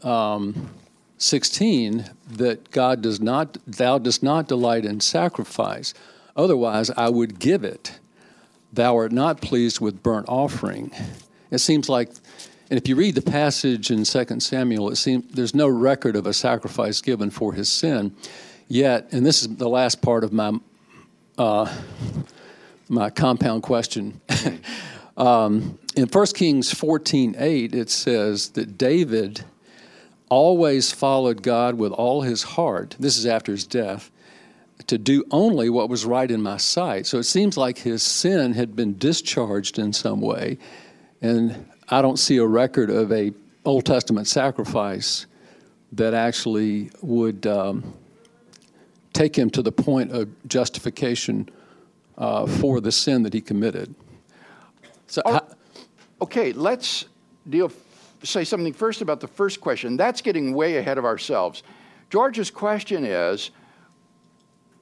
um, 0.04 0.70
16 1.18 2.06
that 2.34 2.72
God 2.72 3.02
does 3.02 3.20
not, 3.20 3.58
thou 3.66 3.98
dost 3.98 4.22
not 4.22 4.48
delight 4.48 4.86
in 4.86 5.00
sacrifice. 5.00 5.94
Otherwise, 6.36 6.90
I 6.92 7.10
would 7.10 7.40
give 7.40 7.64
it. 7.64 8.00
Thou 8.72 8.96
art 8.98 9.12
not 9.12 9.42
pleased 9.42 9.80
with 9.80 10.04
burnt 10.04 10.28
offering. 10.30 10.92
It 11.52 11.60
seems 11.60 11.90
like 11.90 12.10
and 12.70 12.78
if 12.78 12.88
you 12.88 12.96
read 12.96 13.16
the 13.16 13.22
passage 13.22 13.90
in 13.90 14.04
2 14.04 14.40
Samuel, 14.40 14.92
it 14.92 14.98
seems 14.98 15.26
there's 15.34 15.56
no 15.56 15.68
record 15.68 16.16
of 16.16 16.28
a 16.28 16.34
sacrifice 16.34 17.02
given 17.02 17.32
for 17.32 17.54
his 17.54 17.68
sin. 17.68 18.16
Yet, 18.68 19.08
and 19.12 19.26
this 19.26 19.42
is 19.42 19.56
the 19.56 19.68
last 19.68 20.02
part 20.04 20.24
of 20.24 20.32
my 20.32 20.60
uh, 21.38 21.74
my 22.88 23.10
compound 23.10 23.64
question. 23.64 24.22
um, 25.18 25.80
in 25.96 26.08
1 26.08 26.26
Kings 26.28 26.72
14:8, 26.72 27.74
it 27.74 27.90
says 27.90 28.50
that 28.50 28.78
David 28.78 29.44
always 30.30 30.92
followed 30.92 31.42
God 31.42 31.76
with 31.76 31.92
all 31.92 32.22
his 32.22 32.44
heart. 32.44 32.96
This 33.00 33.18
is 33.18 33.26
after 33.26 33.52
his 33.52 33.66
death. 33.66 34.12
To 34.88 34.98
do 34.98 35.26
only 35.32 35.70
what 35.70 35.90
was 35.90 36.06
right 36.06 36.30
in 36.30 36.42
my 36.42 36.58
sight. 36.58 37.06
So 37.08 37.18
it 37.18 37.24
seems 37.24 37.58
like 37.58 37.80
his 37.80 38.02
sin 38.02 38.54
had 38.54 38.76
been 38.76 38.98
discharged 38.98 39.78
in 39.78 39.92
some 39.92 40.22
way. 40.22 40.58
And 41.22 41.68
I 41.90 42.02
don't 42.02 42.18
see 42.18 42.38
a 42.38 42.46
record 42.46 42.90
of 42.90 43.12
a 43.12 43.34
Old 43.66 43.86
Testament 43.86 44.28
sacrifice 44.28 45.26
that 45.92 46.14
actually 46.14 46.92
would 47.02 47.46
um, 47.46 47.94
take 49.14 49.38
him 49.38 49.50
to 49.52 49.62
the 49.62 49.72
point 49.72 50.12
of 50.12 50.30
justification 50.48 51.50
uh, 52.18 52.46
for 52.46 52.80
the 52.80 52.92
sin 52.92 53.24
that 53.24 53.34
he 53.34 53.42
committed. 53.42 53.94
So, 55.08 55.22
oh, 55.26 55.42
okay, 56.22 56.54
let's 56.54 57.06
deal. 57.50 57.72
Say 58.24 58.44
something 58.44 58.74
first 58.74 59.02
about 59.02 59.20
the 59.20 59.28
first 59.28 59.62
question. 59.62 59.98
That's 59.98 60.22
getting 60.22 60.54
way 60.54 60.78
ahead 60.78 60.98
of 60.98 61.06
ourselves. 61.06 61.64
George's 62.10 62.52
question 62.52 63.06
is, 63.06 63.52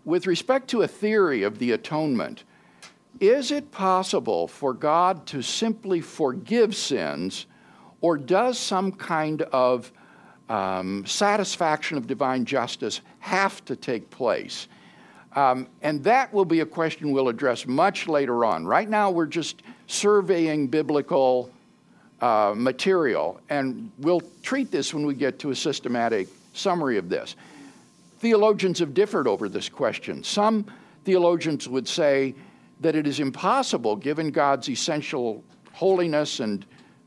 with 0.05 0.25
respect 0.25 0.69
to 0.69 0.81
a 0.81 0.87
theory 0.87 1.43
of 1.43 1.59
the 1.59 1.71
atonement, 1.71 2.43
is 3.19 3.51
it 3.51 3.71
possible 3.71 4.47
for 4.47 4.73
God 4.73 5.25
to 5.27 5.41
simply 5.41 6.01
forgive 6.01 6.75
sins, 6.75 7.45
or 8.01 8.17
does 8.17 8.57
some 8.59 8.91
kind 8.91 9.41
of 9.41 9.91
um, 10.49 11.05
satisfaction 11.05 11.97
of 11.97 12.07
divine 12.07 12.45
justice 12.45 13.01
have 13.19 13.63
to 13.65 13.75
take 13.75 14.09
place? 14.09 14.67
Um, 15.35 15.67
and 15.81 16.03
that 16.03 16.33
will 16.33 16.45
be 16.45 16.61
a 16.61 16.65
question 16.65 17.11
we'll 17.11 17.29
address 17.29 17.67
much 17.67 18.07
later 18.07 18.43
on. 18.45 18.65
Right 18.65 18.89
now, 18.89 19.11
we're 19.11 19.27
just 19.27 19.61
surveying 19.87 20.67
biblical 20.67 21.51
uh, 22.21 22.53
material, 22.55 23.39
and 23.49 23.91
we'll 23.99 24.21
treat 24.41 24.71
this 24.71 24.93
when 24.93 25.05
we 25.05 25.13
get 25.13 25.37
to 25.39 25.51
a 25.51 25.55
systematic 25.55 26.27
summary 26.53 26.97
of 26.97 27.09
this. 27.09 27.35
theologians 28.19 28.79
have 28.79 28.93
differed 28.93 29.27
over 29.27 29.47
this 29.47 29.69
question. 29.69 30.23
Some 30.23 30.65
theologians 31.03 31.69
would 31.69 31.87
say 31.87 32.33
that 32.79 32.95
it 32.95 33.07
is 33.07 33.19
impossible, 33.19 33.95
given 33.95 34.29
God's 34.31 34.69
essential 34.69 35.43
holiness 35.73 36.39
and 36.39 36.65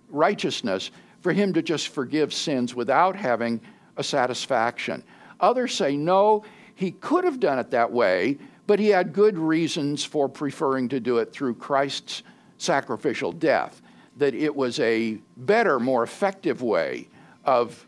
righteousness, 0.08 0.90
for 1.20 1.32
him 1.32 1.52
to 1.52 1.62
just 1.62 1.88
forgive 1.88 2.32
sins 2.32 2.74
without 2.74 3.14
having 3.14 3.60
a 3.96 4.02
satisfaction. 4.02 5.02
Others 5.40 5.74
say, 5.74 5.96
no, 5.96 6.44
he 6.74 6.92
could 6.92 7.24
have 7.24 7.40
done 7.40 7.58
it 7.58 7.70
that 7.70 7.90
way, 7.90 8.38
but 8.66 8.78
he 8.78 8.88
had 8.88 9.12
good 9.12 9.36
reasons 9.36 10.04
for 10.04 10.28
preferring 10.28 10.88
to 10.88 11.00
do 11.00 11.18
it 11.18 11.32
through 11.32 11.54
Christ's 11.54 12.22
sacrificial 12.58 13.32
death, 13.32 13.82
that 14.16 14.34
it 14.34 14.54
was 14.54 14.80
a 14.80 15.18
better, 15.36 15.78
more 15.80 16.02
effective 16.02 16.62
way 16.62 17.08
of 17.44 17.86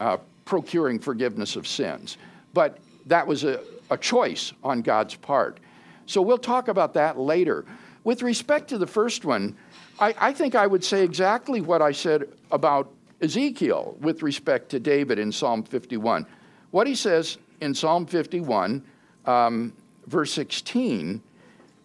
uh, 0.00 0.16
procuring 0.44 0.98
forgiveness 0.98 1.56
of 1.56 1.66
sins. 1.66 2.16
But 2.52 2.78
that 3.06 3.26
was 3.26 3.44
a, 3.44 3.60
a 3.90 3.96
choice 3.96 4.52
on 4.62 4.82
God's 4.82 5.14
part. 5.14 5.58
So 6.06 6.22
we'll 6.22 6.38
talk 6.38 6.68
about 6.68 6.94
that 6.94 7.18
later. 7.18 7.64
With 8.04 8.22
respect 8.22 8.68
to 8.68 8.78
the 8.78 8.86
first 8.86 9.24
one, 9.24 9.56
I, 9.98 10.14
I, 10.18 10.32
think 10.32 10.54
I 10.54 10.66
would 10.66 10.84
say 10.84 11.02
exactly 11.02 11.60
what 11.60 11.80
I 11.80 11.92
said 11.92 12.28
about 12.50 12.90
Ezekiel 13.20 13.96
with 14.00 14.22
respect 14.22 14.68
to 14.70 14.80
David 14.80 15.18
in 15.18 15.32
Psalm 15.32 15.62
51. 15.62 16.26
What 16.70 16.86
he 16.86 16.94
says 16.94 17.38
in 17.60 17.74
Psalm 17.74 18.04
51, 18.06 18.82
um, 19.26 19.72
verse 20.06 20.32
16 20.32 21.22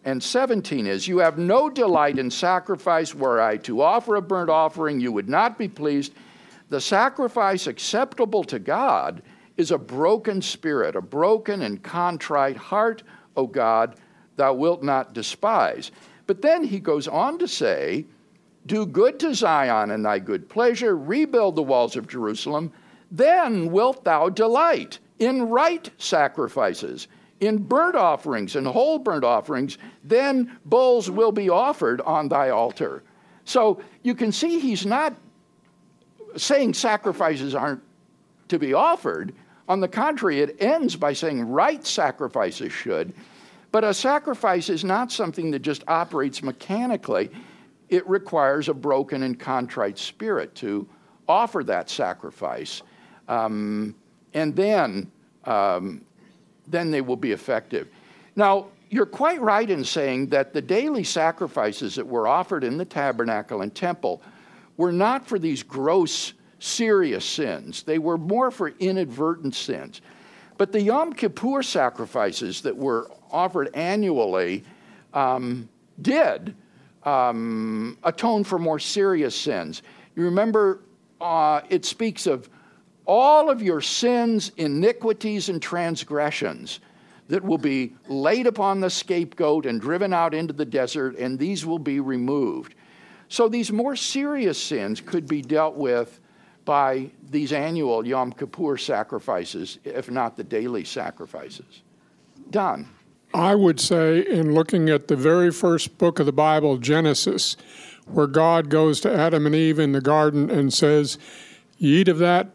and 0.06 0.24
17 0.24 0.88
is 0.88 1.08
You 1.08 1.20
have 1.20 1.38
no 1.38 1.70
delight 1.70 2.18
in 2.18 2.32
sacrifice, 2.32 3.14
were 3.14 3.42
I 3.42 3.58
to 3.58 3.82
offer 3.82 4.16
a 4.16 4.22
burnt 4.22 4.50
offering, 4.50 5.00
you 5.00 5.12
would 5.12 5.30
not 5.30 5.58
be 5.58 5.68
pleased. 5.68 6.14
The 6.70 6.82
sacrifice 6.82 7.68
acceptable 7.68 8.44
to 8.46 8.60
God 8.60 9.22
is 9.58 9.72
a 9.72 9.78
broken 9.78 10.42
spirit, 10.42 10.96
a 10.96 11.02
broken 11.02 11.64
and 11.64 11.84
contrite 11.84 12.58
heart, 12.58 13.04
O 13.36 13.48
God, 13.48 13.96
thou 14.40 14.54
wilt 14.54 14.82
not 14.82 15.14
despise. 15.14 15.92
But 16.26 16.42
then 16.42 16.64
he 16.64 16.80
goes 16.80 17.08
on 17.08 17.38
to 17.40 17.48
say, 17.48 18.06
Do 18.66 18.86
good 18.86 19.20
to 19.20 19.36
Zion 19.36 19.92
in 19.92 20.02
thy 20.02 20.20
good 20.20 20.50
pleasure, 20.50 20.98
rebuild 20.98 21.56
the 21.56 21.64
walls 21.64 21.96
of 21.96 22.08
Jerusalem, 22.08 22.72
then 23.12 23.72
wilt 23.72 24.04
thou 24.04 24.30
delight 24.30 25.00
in 25.20 25.50
right 25.50 25.90
sacrifices, 25.98 27.08
in 27.40 27.58
burnt 27.58 27.96
offerings 27.96 28.56
and 28.56 28.66
whole 28.66 29.00
burnt 29.00 29.24
offerings, 29.24 29.78
then 30.04 30.58
bulls 30.66 31.10
will 31.10 31.32
be 31.32 31.50
offered 31.50 32.02
on 32.02 32.30
thy 32.30 32.50
altar. 32.50 33.04
So 33.46 33.82
you 34.04 34.16
can 34.16 34.32
see 34.32 34.60
he's 34.60 34.86
not 34.86 35.16
saying 36.38 36.74
sacrifices 36.76 37.56
aren't 37.56 37.82
to 38.50 38.60
be 38.60 38.74
offered. 38.74 39.34
On 39.68 39.80
the 39.80 39.88
contrary, 39.88 40.42
it 40.42 40.58
ends 40.60 40.96
by 40.96 41.14
saying 41.14 41.48
right 41.48 41.86
sacrifices 41.86 42.72
should. 42.72 43.14
But 43.72 43.84
a 43.84 43.94
sacrifice 43.94 44.70
is 44.70 44.84
not 44.84 45.12
something 45.12 45.52
that 45.52 45.60
just 45.60 45.84
operates 45.88 46.42
mechanically. 46.42 47.30
It 47.90 48.08
requires 48.08 48.70
a 48.70 48.74
broken 48.74 49.24
and 49.24 49.40
contrite 49.40 49.98
spirit 49.98 50.56
to 50.56 50.88
offer 51.28 51.64
that 51.66 51.90
sacrifice. 51.90 52.82
Um, 53.28 53.96
and 54.34 54.56
then, 54.56 55.12
um, 55.46 56.02
then 56.68 56.92
they 56.92 57.02
will 57.02 57.16
be 57.16 57.32
effective. 57.32 57.88
Now, 58.36 58.68
you're 58.90 59.06
quite 59.06 59.40
right 59.40 59.70
in 59.70 59.84
saying 59.84 60.28
that 60.28 60.54
the 60.54 60.62
daily 60.62 61.04
sacrifices 61.04 61.96
that 61.96 62.08
were 62.08 62.28
offered 62.28 62.64
in 62.64 62.78
the 62.78 62.86
tabernacle 62.86 63.62
and 63.62 63.74
temple 63.74 64.22
were 64.78 64.92
not 64.92 65.28
for 65.28 65.38
these 65.38 65.62
gross, 65.62 66.34
serious 66.58 67.26
sins. 67.26 67.84
They 67.84 68.00
were 68.00 68.18
more 68.18 68.50
for 68.50 68.70
inadvertent 68.80 69.54
sins. 69.54 70.02
But 70.60 70.74
the 70.74 70.82
Yom 70.82 71.14
Kippur 71.14 71.64
sacrifices 71.64 72.60
that 72.64 72.76
were 72.76 73.10
offered 73.32 73.74
annually 73.74 74.66
um, 75.14 75.70
did 76.02 76.54
um, 77.04 77.98
atone 78.04 78.44
for 78.44 78.60
more 78.60 78.78
serious 78.78 79.34
sins. 79.34 79.84
You 80.18 80.26
remember, 80.26 80.82
uh, 81.22 81.62
it 81.70 81.86
speaks 81.86 82.28
of 82.28 82.50
all 83.06 83.50
of 83.50 83.62
your 83.62 83.80
sins, 83.80 84.52
iniquities, 84.58 85.48
and 85.48 85.62
transgressions 85.62 86.82
that 87.30 87.42
will 87.42 87.58
be 87.58 87.94
laid 88.10 88.46
upon 88.46 88.82
the 88.82 88.90
scapegoat 88.90 89.66
and 89.66 89.80
driven 89.80 90.12
out 90.12 90.34
into 90.34 90.52
the 90.52 90.66
desert, 90.66 91.16
and 91.18 91.40
these 91.40 91.66
will 91.66 91.80
be 91.80 92.02
removed. 92.02 92.76
So 93.30 93.48
these 93.48 93.72
more 93.72 93.96
serious 93.96 94.62
sins 94.62 95.00
could 95.00 95.26
be 95.26 95.42
dealt 95.42 95.76
with 95.76 96.20
by 96.70 97.10
these 97.32 97.52
annual 97.52 98.06
Yom 98.06 98.32
Kippur 98.32 98.78
sacrifices, 98.78 99.80
if 99.84 100.12
not 100.12 100.38
the 100.38 100.44
daily 100.44 100.84
sacrifices. 100.84 101.82
Done. 102.52 102.88
I 103.34 103.56
would 103.56 103.80
say, 103.80 104.20
in 104.20 104.54
looking 104.54 104.88
at 104.88 105.08
the 105.08 105.16
very 105.16 105.52
first 105.52 105.98
book 105.98 106.20
of 106.20 106.28
the 106.28 106.32
Bible, 106.32 106.78
Genesis, 106.78 107.58
where 108.06 108.28
God 108.28 108.70
goes 108.70 109.02
to 109.02 109.12
Adam 109.12 109.48
and 109.48 109.56
Eve 109.56 109.80
in 109.80 109.94
the 109.94 110.00
garden 110.00 110.52
and 110.52 110.72
says, 110.72 111.18
eat 111.80 112.08
of 112.08 112.20
that 112.20 112.52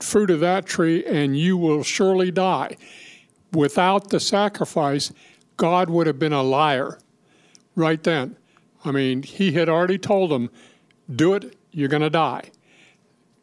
fruit 0.00 0.32
of 0.32 0.40
that 0.40 0.66
tree, 0.66 1.04
and 1.04 1.38
you 1.38 1.56
will 1.56 1.84
surely 1.84 2.32
die. 2.32 2.76
Without 3.52 4.10
the 4.10 4.18
sacrifice, 4.18 5.12
God 5.56 5.88
would 5.88 6.08
have 6.08 6.18
been 6.18 6.32
a 6.32 6.42
liar 6.42 6.98
right 7.76 8.02
then. 8.02 8.36
I 8.84 8.90
mean, 8.90 9.22
he 9.22 9.52
had 9.52 9.68
already 9.68 9.98
told 9.98 10.32
them, 10.32 10.50
do 11.14 11.34
it, 11.34 11.56
you're 11.70 11.88
going 11.88 12.02
to 12.02 12.10
die. 12.10 12.50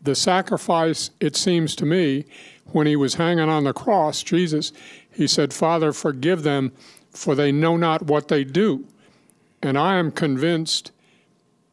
The 0.01 0.15
sacrifice, 0.15 1.12
it 1.19 1.35
seems 1.35 1.75
to 1.75 1.85
me, 1.85 2.25
when 2.67 2.88
he 2.88 2.95
was 2.95 3.15
hanging 3.15 3.49
on 3.49 3.63
the 3.63 3.73
cross, 3.73 4.23
Jesus, 4.23 4.71
he 5.12 5.27
said, 5.27 5.53
Father, 5.53 5.91
forgive 5.91 6.43
them, 6.43 6.71
for 7.12 7.35
they 7.35 7.51
know 7.51 7.75
not 7.75 8.03
what 8.03 8.27
they 8.27 8.43
do. 8.43 8.85
And 9.62 9.77
I 9.77 9.97
am 9.97 10.12
convinced 10.12 10.91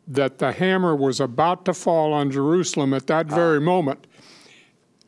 that 0.09 0.39
the 0.39 0.53
hammer 0.53 0.95
was 0.95 1.21
about 1.21 1.65
to 1.65 1.75
fall 1.75 2.13
on 2.13 2.31
Jerusalem 2.31 2.95
at 2.95 3.07
that 3.09 3.31
ah. 3.31 3.35
very 3.35 3.61
moment. 3.61 4.07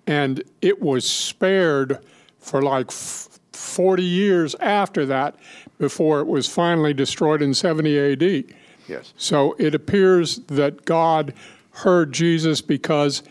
And 0.06 0.42
it 0.62 0.80
was 0.80 1.08
spared 1.08 1.98
for 2.38 2.62
like 2.62 2.90
40 2.90 4.02
years 4.02 4.54
after 4.56 5.04
that 5.06 5.36
before 5.78 6.20
it 6.20 6.26
was 6.26 6.48
finally 6.48 6.94
destroyed 6.94 7.42
in 7.42 7.54
70 7.54 7.98
AD. 7.98 8.44
Yes. 8.88 9.12
So 9.16 9.54
it 9.58 9.74
appears 9.74 10.36
that 10.46 10.84
God 10.84 11.34
heard 11.78 12.12
Jesus 12.12 12.60
because 12.60 13.22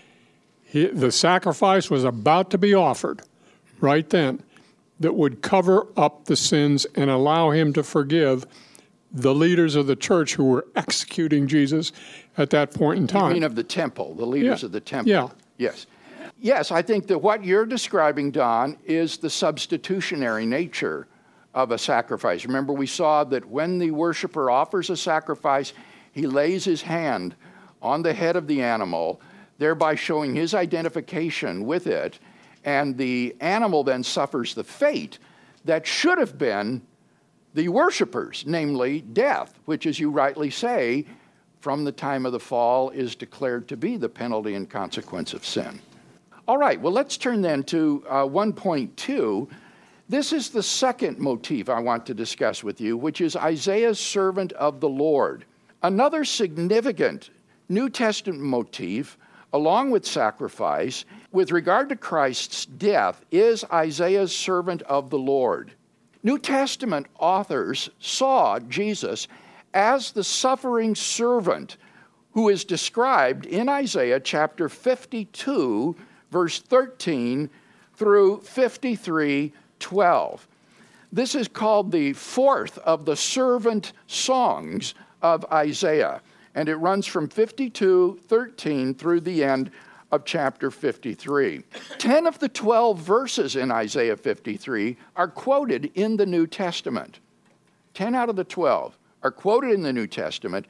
he, 0.63 0.87
the 0.87 1.11
sacrifice 1.11 1.89
was 1.89 2.03
about 2.03 2.49
to 2.51 2.57
be 2.57 2.73
offered 2.73 3.21
right 3.79 4.09
then 4.09 4.41
that 4.99 5.13
would 5.13 5.41
cover 5.41 5.87
up 5.95 6.25
the 6.25 6.35
sins 6.35 6.85
and 6.95 7.09
allow 7.09 7.51
him 7.51 7.73
to 7.73 7.83
forgive 7.83 8.45
the 9.11 9.33
leaders 9.33 9.75
of 9.75 9.87
the 9.87 9.95
church 9.95 10.35
who 10.35 10.45
were 10.45 10.65
executing 10.75 11.47
Jesus 11.47 11.91
at 12.37 12.49
that 12.49 12.73
point 12.73 12.99
in 12.99 13.07
time. 13.07 13.29
You 13.29 13.33
mean 13.35 13.43
of 13.43 13.55
the 13.55 13.63
temple, 13.63 14.15
the 14.15 14.25
leaders 14.25 14.61
yeah. 14.61 14.65
of 14.65 14.71
the 14.71 14.81
temple? 14.81 15.11
Yeah. 15.11 15.29
Yes. 15.57 15.85
Yes, 16.39 16.71
I 16.71 16.81
think 16.81 17.07
that 17.07 17.17
what 17.17 17.43
you're 17.43 17.65
describing, 17.65 18.31
Don, 18.31 18.77
is 18.85 19.17
the 19.17 19.29
substitutionary 19.29 20.45
nature 20.45 21.07
of 21.53 21.71
a 21.71 21.77
sacrifice. 21.77 22.45
Remember, 22.45 22.73
we 22.73 22.85
saw 22.85 23.23
that 23.25 23.43
when 23.45 23.79
the 23.79 23.91
worshiper 23.91 24.51
offers 24.51 24.89
a 24.89 24.97
sacrifice, 24.97 25.73
he 26.11 26.27
lays 26.27 26.63
his 26.63 26.83
hand 26.83 27.35
on 27.81 28.01
the 28.01 28.13
head 28.13 28.35
of 28.35 28.47
the 28.47 28.61
animal, 28.61 29.21
thereby 29.57 29.95
showing 29.95 30.35
his 30.35 30.53
identification 30.53 31.65
with 31.65 31.87
it, 31.87 32.19
and 32.63 32.97
the 32.97 33.35
animal 33.39 33.83
then 33.83 34.03
suffers 34.03 34.53
the 34.53 34.63
fate 34.63 35.19
that 35.65 35.85
should 35.85 36.17
have 36.17 36.37
been 36.37 36.81
the 37.53 37.69
worshippers, 37.69 38.43
namely 38.45 39.01
death, 39.01 39.59
which, 39.65 39.85
as 39.85 39.99
you 39.99 40.09
rightly 40.09 40.49
say, 40.49 41.05
from 41.59 41.83
the 41.83 41.91
time 41.91 42.25
of 42.25 42.31
the 42.31 42.39
fall 42.39 42.89
is 42.91 43.15
declared 43.15 43.67
to 43.67 43.77
be 43.77 43.97
the 43.97 44.09
penalty 44.09 44.53
and 44.53 44.69
consequence 44.69 45.33
of 45.33 45.45
sin. 45.45 45.79
All 46.47 46.57
right, 46.57 46.79
well, 46.79 46.93
let's 46.93 47.17
turn 47.17 47.41
then 47.41 47.63
to 47.63 48.05
uh, 48.07 48.23
1.2. 48.23 49.49
This 50.07 50.31
is 50.31 50.49
the 50.49 50.63
second 50.63 51.19
motif 51.19 51.67
I 51.67 51.79
want 51.79 52.05
to 52.05 52.13
discuss 52.13 52.63
with 52.63 52.79
you, 52.79 52.95
which 52.95 53.19
is 53.19 53.35
Isaiah's 53.35 53.99
servant 53.99 54.53
of 54.53 54.79
the 54.79 54.87
Lord. 54.87 55.43
Another 55.83 56.23
significant 56.23 57.31
New 57.69 57.89
Testament 57.89 58.41
motif, 58.41 59.17
along 59.53 59.91
with 59.91 60.05
sacrifice, 60.05 61.05
with 61.31 61.51
regard 61.51 61.89
to 61.89 61.95
Christ's 61.95 62.65
death, 62.65 63.23
is 63.31 63.63
Isaiah's 63.71 64.35
servant 64.35 64.81
of 64.83 65.09
the 65.09 65.19
Lord. 65.19 65.71
New 66.23 66.37
Testament 66.37 67.07
authors 67.19 67.89
saw 67.99 68.59
Jesus 68.59 69.27
as 69.73 70.11
the 70.11 70.23
suffering 70.23 70.95
servant 70.95 71.77
who 72.31 72.49
is 72.49 72.63
described 72.63 73.45
in 73.45 73.69
Isaiah 73.69 74.19
chapter 74.19 74.69
52 74.69 75.95
verse 76.31 76.59
13 76.59 77.49
through 77.95 78.41
53 78.41 79.53
12. 79.79 80.47
This 81.11 81.35
is 81.35 81.47
called 81.47 81.91
the 81.91 82.13
fourth 82.13 82.77
of 82.79 83.05
the 83.05 83.15
servant 83.15 83.93
songs 84.07 84.93
of 85.21 85.45
Isaiah, 85.51 86.21
and 86.57 86.69
it 86.69 86.75
runs 86.77 87.05
from 87.05 87.29
52 87.29 88.19
13 88.27 88.95
through 88.95 89.21
the 89.21 89.43
end 89.43 89.69
of 90.11 90.25
chapter 90.25 90.71
53. 90.71 91.61
Ten 91.99 92.25
of 92.25 92.39
the 92.39 92.49
12 92.49 92.97
verses 92.97 93.55
in 93.55 93.69
Isaiah 93.69 94.17
53 94.17 94.97
are 95.15 95.27
quoted 95.27 95.91
in 95.93 96.17
the 96.17 96.25
New 96.25 96.47
Testament. 96.47 97.19
10 97.93 98.15
out 98.15 98.27
of 98.27 98.35
the 98.35 98.43
12 98.43 98.97
are 99.21 99.29
quoted 99.29 99.71
in 99.71 99.83
the 99.83 99.93
New 99.93 100.07
Testament, 100.07 100.65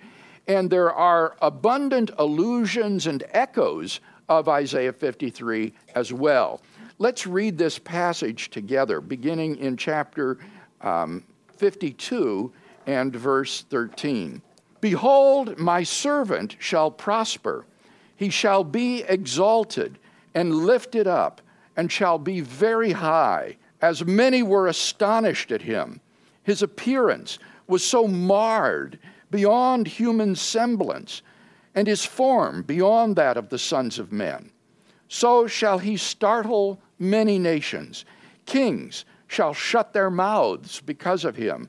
and 0.45 0.69
there 0.69 0.91
are 0.91 1.37
abundant 1.41 2.11
allusions 2.17 3.07
and 3.07 3.23
echoes 3.31 4.01
of 4.27 4.49
Isaiah 4.49 4.91
53 4.91 5.73
as 5.95 6.11
well. 6.11 6.61
Let's 6.99 7.25
read 7.25 7.57
this 7.57 7.79
passage 7.79 8.49
together, 8.49 8.99
beginning 8.99 9.55
in 9.55 9.77
chapter 9.77 10.37
um, 10.81 11.23
52 11.55 12.51
and 12.87 13.15
verse 13.15 13.61
13. 13.69 14.41
Behold, 14.89 15.59
my 15.59 15.83
servant 15.83 16.55
shall 16.59 16.89
prosper. 16.89 17.65
He 18.15 18.29
shall 18.29 18.63
be 18.63 19.03
exalted 19.03 19.99
and 20.33 20.63
lifted 20.63 21.05
up, 21.05 21.41
and 21.75 21.91
shall 21.91 22.17
be 22.17 22.39
very 22.39 22.93
high, 22.93 23.57
as 23.81 24.05
many 24.05 24.41
were 24.43 24.65
astonished 24.65 25.51
at 25.51 25.61
him. 25.61 25.99
His 26.43 26.61
appearance 26.61 27.37
was 27.67 27.83
so 27.83 28.07
marred 28.07 28.97
beyond 29.29 29.87
human 29.89 30.37
semblance, 30.37 31.21
and 31.75 31.85
his 31.85 32.05
form 32.05 32.61
beyond 32.61 33.17
that 33.17 33.35
of 33.35 33.49
the 33.49 33.59
sons 33.59 33.99
of 33.99 34.13
men. 34.13 34.51
So 35.09 35.47
shall 35.47 35.79
he 35.79 35.97
startle 35.97 36.79
many 36.97 37.37
nations. 37.37 38.05
Kings 38.45 39.03
shall 39.27 39.53
shut 39.53 39.91
their 39.91 40.09
mouths 40.09 40.79
because 40.79 41.25
of 41.25 41.35
him. 41.35 41.67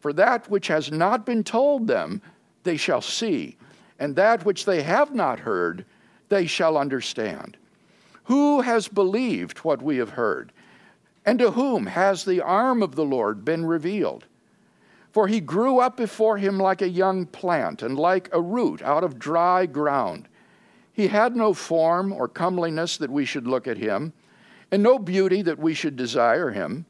For 0.00 0.12
that 0.12 0.50
which 0.50 0.66
has 0.68 0.92
not 0.92 1.24
been 1.24 1.42
told 1.42 1.86
them, 1.86 2.20
they 2.68 2.76
shall 2.76 3.00
see, 3.00 3.56
and 3.98 4.14
that 4.14 4.44
which 4.44 4.66
they 4.66 4.82
have 4.82 5.14
not 5.14 5.40
heard, 5.40 5.86
they 6.28 6.46
shall 6.46 6.76
understand. 6.76 7.56
Who 8.24 8.60
has 8.60 8.88
believed 8.88 9.60
what 9.60 9.80
we 9.80 9.96
have 9.96 10.10
heard? 10.10 10.52
And 11.24 11.38
to 11.38 11.52
whom 11.52 11.86
has 11.86 12.26
the 12.26 12.42
arm 12.42 12.82
of 12.82 12.94
the 12.94 13.06
Lord 13.06 13.42
been 13.42 13.64
revealed? 13.64 14.26
For 15.12 15.28
he 15.28 15.40
grew 15.40 15.78
up 15.78 15.96
before 15.96 16.36
him 16.36 16.58
like 16.58 16.82
a 16.82 16.88
young 16.90 17.24
plant, 17.24 17.80
and 17.82 17.98
like 17.98 18.28
a 18.32 18.42
root 18.42 18.82
out 18.82 19.02
of 19.02 19.18
dry 19.18 19.64
ground. 19.64 20.28
He 20.92 21.08
had 21.08 21.34
no 21.34 21.54
form 21.54 22.12
or 22.12 22.28
comeliness 22.28 22.98
that 22.98 23.10
we 23.10 23.24
should 23.24 23.46
look 23.46 23.66
at 23.66 23.78
him, 23.78 24.12
and 24.70 24.82
no 24.82 24.98
beauty 24.98 25.40
that 25.40 25.58
we 25.58 25.72
should 25.72 25.96
desire 25.96 26.50
him. 26.50 26.84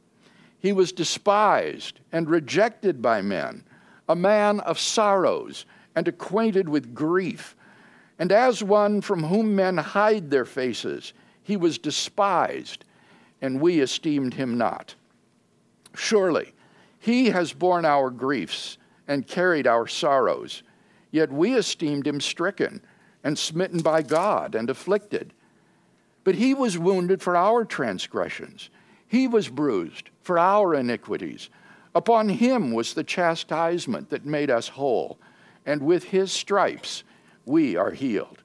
He 0.58 0.72
was 0.72 0.90
despised 0.90 2.00
and 2.10 2.28
rejected 2.28 3.00
by 3.00 3.22
men, 3.22 3.62
a 4.08 4.16
man 4.16 4.60
of 4.60 4.78
sorrows 4.78 5.66
and 5.94 6.08
acquainted 6.08 6.68
with 6.68 6.94
grief. 6.94 7.56
And 8.18 8.32
as 8.32 8.62
one 8.62 9.00
from 9.00 9.24
whom 9.24 9.54
men 9.54 9.76
hide 9.76 10.30
their 10.30 10.44
faces, 10.44 11.12
he 11.42 11.56
was 11.56 11.78
despised, 11.78 12.84
and 13.40 13.60
we 13.60 13.80
esteemed 13.80 14.34
him 14.34 14.58
not. 14.58 14.94
Surely, 15.94 16.52
he 16.98 17.30
has 17.30 17.52
borne 17.52 17.84
our 17.84 18.10
griefs 18.10 18.78
and 19.06 19.26
carried 19.26 19.66
our 19.66 19.86
sorrows, 19.86 20.62
yet 21.10 21.32
we 21.32 21.56
esteemed 21.56 22.06
him 22.06 22.20
stricken 22.20 22.80
and 23.24 23.38
smitten 23.38 23.80
by 23.80 24.02
God 24.02 24.54
and 24.54 24.68
afflicted. 24.68 25.32
But 26.24 26.34
he 26.34 26.54
was 26.54 26.78
wounded 26.78 27.22
for 27.22 27.36
our 27.36 27.64
transgressions, 27.64 28.70
he 29.06 29.26
was 29.26 29.48
bruised 29.48 30.10
for 30.20 30.38
our 30.38 30.74
iniquities. 30.74 31.48
Upon 31.98 32.28
him 32.28 32.70
was 32.70 32.94
the 32.94 33.02
chastisement 33.02 34.10
that 34.10 34.24
made 34.24 34.52
us 34.52 34.68
whole, 34.68 35.18
and 35.66 35.82
with 35.82 36.04
his 36.04 36.30
stripes 36.30 37.02
we 37.44 37.74
are 37.74 37.90
healed. 37.90 38.44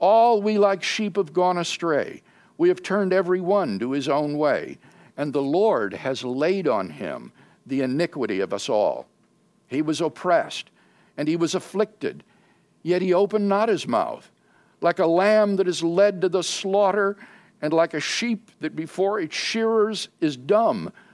All 0.00 0.42
we 0.42 0.58
like 0.58 0.82
sheep 0.82 1.14
have 1.14 1.32
gone 1.32 1.58
astray. 1.58 2.24
We 2.56 2.68
have 2.70 2.82
turned 2.82 3.12
every 3.12 3.40
one 3.40 3.78
to 3.78 3.92
his 3.92 4.08
own 4.08 4.36
way, 4.36 4.78
and 5.16 5.32
the 5.32 5.40
Lord 5.40 5.94
has 5.94 6.24
laid 6.24 6.66
on 6.66 6.90
him 6.90 7.30
the 7.64 7.82
iniquity 7.82 8.40
of 8.40 8.52
us 8.52 8.68
all. 8.68 9.06
He 9.68 9.80
was 9.80 10.00
oppressed, 10.00 10.68
and 11.16 11.28
he 11.28 11.36
was 11.36 11.54
afflicted, 11.54 12.24
yet 12.82 13.00
he 13.00 13.14
opened 13.14 13.48
not 13.48 13.68
his 13.68 13.86
mouth. 13.86 14.28
Like 14.80 14.98
a 14.98 15.06
lamb 15.06 15.54
that 15.54 15.68
is 15.68 15.84
led 15.84 16.20
to 16.22 16.28
the 16.28 16.42
slaughter, 16.42 17.16
and 17.62 17.72
like 17.72 17.94
a 17.94 18.00
sheep 18.00 18.50
that 18.58 18.74
before 18.74 19.20
its 19.20 19.36
shearers 19.36 20.08
is 20.20 20.36
dumb, 20.36 20.92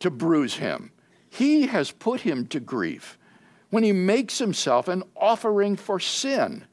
to 0.00 0.10
bruise 0.10 0.56
him. 0.56 0.90
He 1.28 1.68
has 1.68 1.92
put 1.92 2.22
him 2.22 2.46
to 2.48 2.60
grief 2.60 3.18
when 3.70 3.84
he 3.84 3.92
makes 3.92 4.38
himself 4.38 4.88
an 4.88 5.04
offering 5.16 5.76
for 5.76 6.00
sin. 6.00 6.64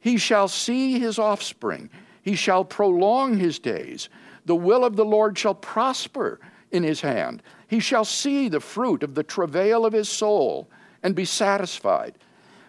He 0.00 0.16
shall 0.16 0.48
see 0.48 0.98
his 0.98 1.18
offspring, 1.18 1.90
he 2.22 2.34
shall 2.34 2.64
prolong 2.64 3.38
his 3.38 3.58
days. 3.58 4.08
The 4.44 4.56
will 4.56 4.84
of 4.84 4.96
the 4.96 5.04
Lord 5.04 5.38
shall 5.38 5.54
prosper 5.54 6.40
in 6.70 6.82
his 6.82 7.02
hand. 7.02 7.42
He 7.66 7.80
shall 7.80 8.04
see 8.04 8.48
the 8.48 8.60
fruit 8.60 9.02
of 9.02 9.14
the 9.14 9.22
travail 9.22 9.84
of 9.84 9.92
his 9.92 10.08
soul 10.08 10.68
and 11.02 11.14
be 11.14 11.24
satisfied. 11.24 12.18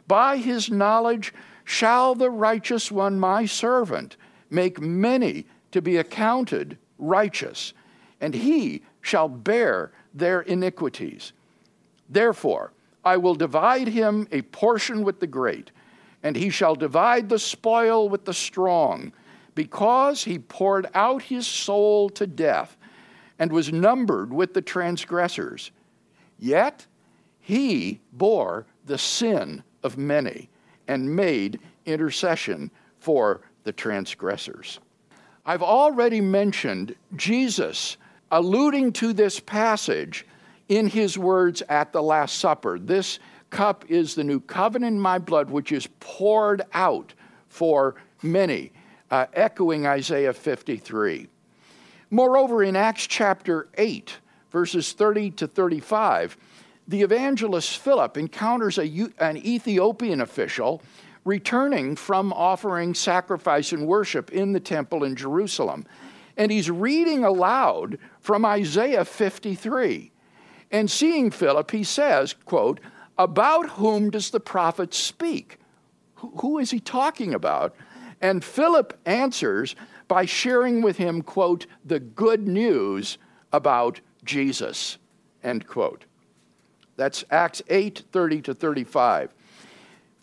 By 0.08 0.38
his 0.38 0.70
knowledge 0.70 1.34
shall 1.64 2.16
the 2.16 2.30
righteous 2.30 2.92
one, 2.92 3.20
my 3.20 3.46
servant, 3.46 4.18
make 4.50 4.80
many 4.82 5.46
to 5.72 5.82
be 5.82 5.98
accounted 5.98 6.78
righteous, 6.98 7.74
and 8.20 8.34
he 8.34 8.82
shall 9.02 9.30
bear 9.30 9.92
their 10.14 10.42
iniquities. 10.42 11.34
Therefore, 12.10 12.74
I 13.04 13.18
will 13.18 13.36
divide 13.36 13.88
him 13.88 14.28
a 14.32 14.42
portion 14.42 15.04
with 15.04 15.20
the 15.20 15.28
great, 15.28 15.72
and 16.24 16.36
he 16.36 16.50
shall 16.50 16.76
divide 16.76 17.30
the 17.30 17.40
spoil 17.40 18.10
with 18.10 18.26
the 18.26 18.34
strong, 18.34 19.14
because 19.56 20.24
he 20.24 20.40
poured 20.40 20.88
out 20.94 21.22
his 21.22 21.48
soul 21.48 22.10
to 22.10 22.28
death 22.28 22.78
and 23.38 23.52
was 23.52 23.72
numbered 23.72 24.34
with 24.34 24.54
the 24.54 24.62
transgressors. 24.62 25.72
Yet 26.38 26.86
he 27.40 28.00
bore 28.12 28.66
the 28.86 28.98
sin 28.98 29.64
of 29.82 29.98
many 29.98 30.50
and 30.88 31.16
made 31.16 31.60
intercession 31.86 32.72
for 33.00 33.42
the 33.64 33.72
transgressors. 33.72 34.80
I've 35.46 35.64
already 35.64 36.22
mentioned 36.22 36.96
Jesus 37.16 37.98
alluding 38.32 38.94
to 38.94 39.14
this 39.14 39.40
passage 39.40 40.26
in 40.68 40.88
his 40.88 41.18
words 41.18 41.62
at 41.70 41.92
the 41.92 42.02
Last 42.02 42.38
Supper. 42.38 42.78
This 42.80 43.20
cup 43.50 43.86
is 43.90 44.16
the 44.16 44.24
new 44.24 44.40
covenant 44.40 44.96
in 44.96 45.00
my 45.00 45.18
blood, 45.18 45.50
which 45.50 45.72
is 45.72 45.88
poured 46.00 46.62
out 46.74 47.14
for 47.48 47.96
many, 48.22 48.72
uh, 49.10 49.26
echoing 49.34 49.88
Isaiah 49.88 50.34
53. 50.34 51.28
Moreover, 52.12 52.64
in 52.64 52.76
Acts 52.76 53.08
chapter 53.08 53.68
8, 53.78 54.18
verses 54.52 54.94
30 54.94 55.32
to 55.32 55.48
35, 55.48 56.38
the 56.88 57.02
evangelist 57.02 57.78
Philip 57.78 58.18
encounters 58.18 58.78
a, 58.80 59.10
an 59.20 59.38
Ethiopian 59.38 60.22
official 60.22 60.82
returning 61.26 61.96
from 61.96 62.34
offering 62.34 62.94
sacrifice 62.94 63.72
and 63.72 63.86
worship 63.86 64.32
in 64.32 64.54
the 64.54 64.60
temple 64.60 65.04
in 65.04 65.16
Jerusalem. 65.16 65.86
And 66.38 66.52
he's 66.52 66.72
reading 66.72 67.24
aloud 67.24 68.00
from 68.22 68.46
Isaiah 68.46 69.06
53. 69.06 70.12
And 70.72 70.90
seeing 70.90 71.32
Philip, 71.32 71.72
he 71.72 71.84
says, 71.84 72.36
quote, 72.46 72.80
About 73.18 73.70
whom 73.72 74.10
does 74.12 74.30
the 74.30 74.40
prophet 74.40 74.94
speak? 74.94 75.58
Who 76.16 76.60
is 76.60 76.72
he 76.72 76.80
talking 76.80 77.34
about? 77.34 77.76
And 78.22 78.44
Philip 78.44 79.00
answers, 79.06 79.76
by 80.10 80.26
sharing 80.26 80.82
with 80.82 80.98
him, 80.98 81.22
quote, 81.22 81.68
the 81.86 82.00
good 82.00 82.48
news 82.48 83.18
about 83.54 84.02
Jesus, 84.26 84.98
end 85.44 85.66
quote. 85.68 86.06
That's 86.98 87.24
Acts 87.32 87.62
8 87.70 88.04
30 88.12 88.42
to 88.42 88.54
35. 88.54 89.34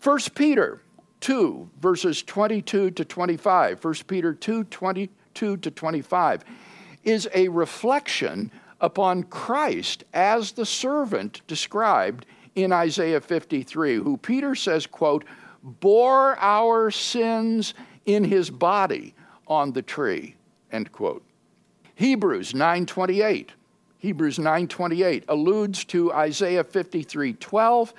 1 0.03 0.19
Peter 0.35 0.81
2, 1.21 1.69
verses 1.79 2.21
22 2.21 2.91
to 2.91 3.05
25, 3.05 3.83
1 3.83 3.93
Peter 4.07 4.33
2 4.33 4.63
22 4.65 5.57
to 5.57 5.71
25, 5.71 6.43
is 7.07 7.29
a 7.33 7.47
reflection 7.47 8.51
upon 8.81 9.23
Christ 9.23 10.03
as 10.13 10.51
the 10.51 10.65
servant 10.65 11.41
described 11.47 12.25
in 12.53 12.73
Isaiah 12.73 13.21
53, 13.21 13.95
who 13.95 14.17
Peter 14.17 14.55
says, 14.55 14.85
quote, 14.85 15.23
bore 15.63 16.37
our 16.37 16.91
sins 16.91 17.73
in 18.05 18.25
his 18.25 18.49
body 18.49 19.15
on 19.47 19.71
the 19.71 19.81
tree. 19.81 20.35
end 20.69 20.91
quote. 20.91 21.23
Hebrews 21.95 22.51
9:28. 22.53 23.49
Hebrews 23.99 24.37
9:28 24.37 25.23
alludes 25.29 25.85
to 25.85 26.11
Isaiah 26.11 26.63
53:12 26.63 27.93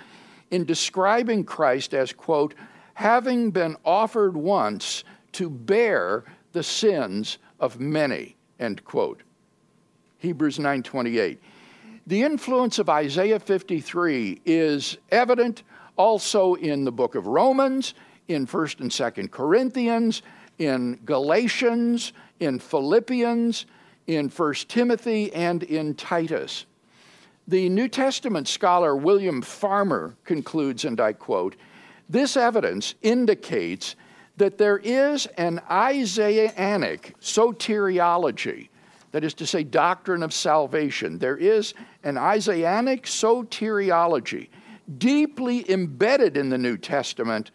in 0.51 0.65
describing 0.65 1.45
Christ 1.45 1.95
as 1.95 2.13
quote 2.13 2.55
having 2.95 3.51
been 3.51 3.77
offered 3.85 4.37
once 4.37 5.03
to 5.33 5.49
bear 5.49 6.25
the 6.53 6.63
sins 6.63 7.39
of 7.59 7.81
many 7.81 8.38
end 8.59 8.85
quote. 8.85 9.23
Hebrews 10.19 10.59
9:28. 10.59 11.39
The 12.07 12.23
influence 12.23 12.79
of 12.79 12.89
Isaiah 12.89 13.39
53 13.39 14.41
is 14.45 14.97
evident 15.11 15.63
also 15.97 16.55
in 16.55 16.85
the 16.85 16.93
book 16.93 17.15
of 17.15 17.27
Romans, 17.27 17.95
in 18.29 18.47
1st 18.47 18.81
and 18.81 18.91
2nd 18.91 19.31
Corinthians, 19.31 20.23
in 20.59 20.99
Galatians, 21.05 22.13
in 22.41 22.59
Philippians, 22.59 23.67
in 24.07 24.29
1 24.29 24.55
Timothy, 24.69 25.33
and 25.35 25.63
in 25.63 25.95
Titus. 25.95 26.67
The 27.47 27.69
New 27.69 27.89
Testament 27.89 28.49
scholar 28.49 28.97
William 28.97 29.43
Farmer 29.43 30.17
concludes, 30.25 30.85
and 30.85 31.01
I 31.01 31.13
quote, 31.13 31.57
this 32.09 32.37
evidence 32.37 32.95
indicates 33.03 33.95
that 34.39 34.57
there 34.57 34.79
is 34.79 35.27
an 35.37 35.61
Isaianic 35.71 37.15
soteriology, 37.21 38.69
that 39.11 39.25
is 39.25 39.35
to 39.35 39.47
say, 39.47 39.65
doctrine 39.65 40.23
of 40.23 40.33
salvation. 40.33 41.19
There 41.19 41.37
is 41.37 41.75
an 42.05 42.17
Isaianic 42.17 43.05
soteriology 43.05 44.49
deeply 44.97 45.71
embedded 45.71 46.37
in 46.37 46.49
the 46.49 46.59
New 46.59 46.79
Testament, 46.79 47.51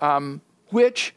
um, 0.00 0.40
which 0.68 1.14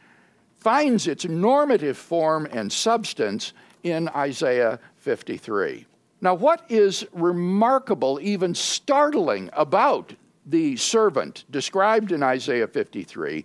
finds 0.58 1.06
its 1.06 1.24
normative 1.24 1.96
form 1.96 2.46
and 2.50 2.72
substance 2.72 3.52
in 3.82 4.08
Isaiah 4.08 4.80
53. 4.96 5.86
Now, 6.20 6.34
what 6.34 6.64
is 6.68 7.06
remarkable, 7.12 8.18
even 8.20 8.54
startling, 8.54 9.50
about 9.52 10.14
the 10.46 10.76
servant 10.76 11.44
described 11.50 12.12
in 12.12 12.22
Isaiah 12.22 12.66
53 12.66 13.44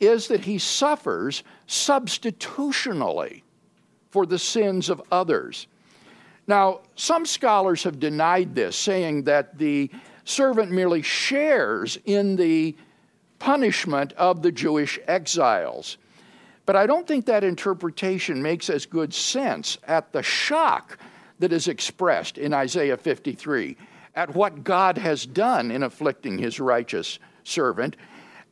is 0.00 0.28
that 0.28 0.44
he 0.44 0.58
suffers 0.58 1.44
substitutionally 1.66 3.44
for 4.10 4.26
the 4.26 4.38
sins 4.38 4.88
of 4.88 5.00
others. 5.12 5.66
Now, 6.46 6.80
some 6.96 7.26
scholars 7.26 7.84
have 7.84 8.00
denied 8.00 8.54
this, 8.54 8.74
saying 8.74 9.24
that 9.24 9.56
the 9.58 9.90
servant 10.24 10.72
merely 10.72 11.02
shares 11.02 11.98
in 12.06 12.34
the 12.36 12.74
punishment 13.38 14.12
of 14.14 14.42
the 14.42 14.50
Jewish 14.50 14.98
exiles. 15.06 15.96
But 16.66 16.76
I 16.76 16.86
don't 16.86 17.06
think 17.06 17.26
that 17.26 17.44
interpretation 17.44 18.42
makes 18.42 18.70
as 18.70 18.86
good 18.86 19.12
sense 19.12 19.78
at 19.86 20.12
the 20.12 20.22
shock 20.22 20.98
that 21.38 21.52
is 21.52 21.68
expressed 21.68 22.38
in 22.38 22.52
Isaiah 22.52 22.96
53 22.96 23.76
at 24.14 24.34
what 24.34 24.64
God 24.64 24.98
has 24.98 25.24
done 25.24 25.70
in 25.70 25.82
afflicting 25.82 26.38
his 26.38 26.60
righteous 26.60 27.18
servant, 27.44 27.96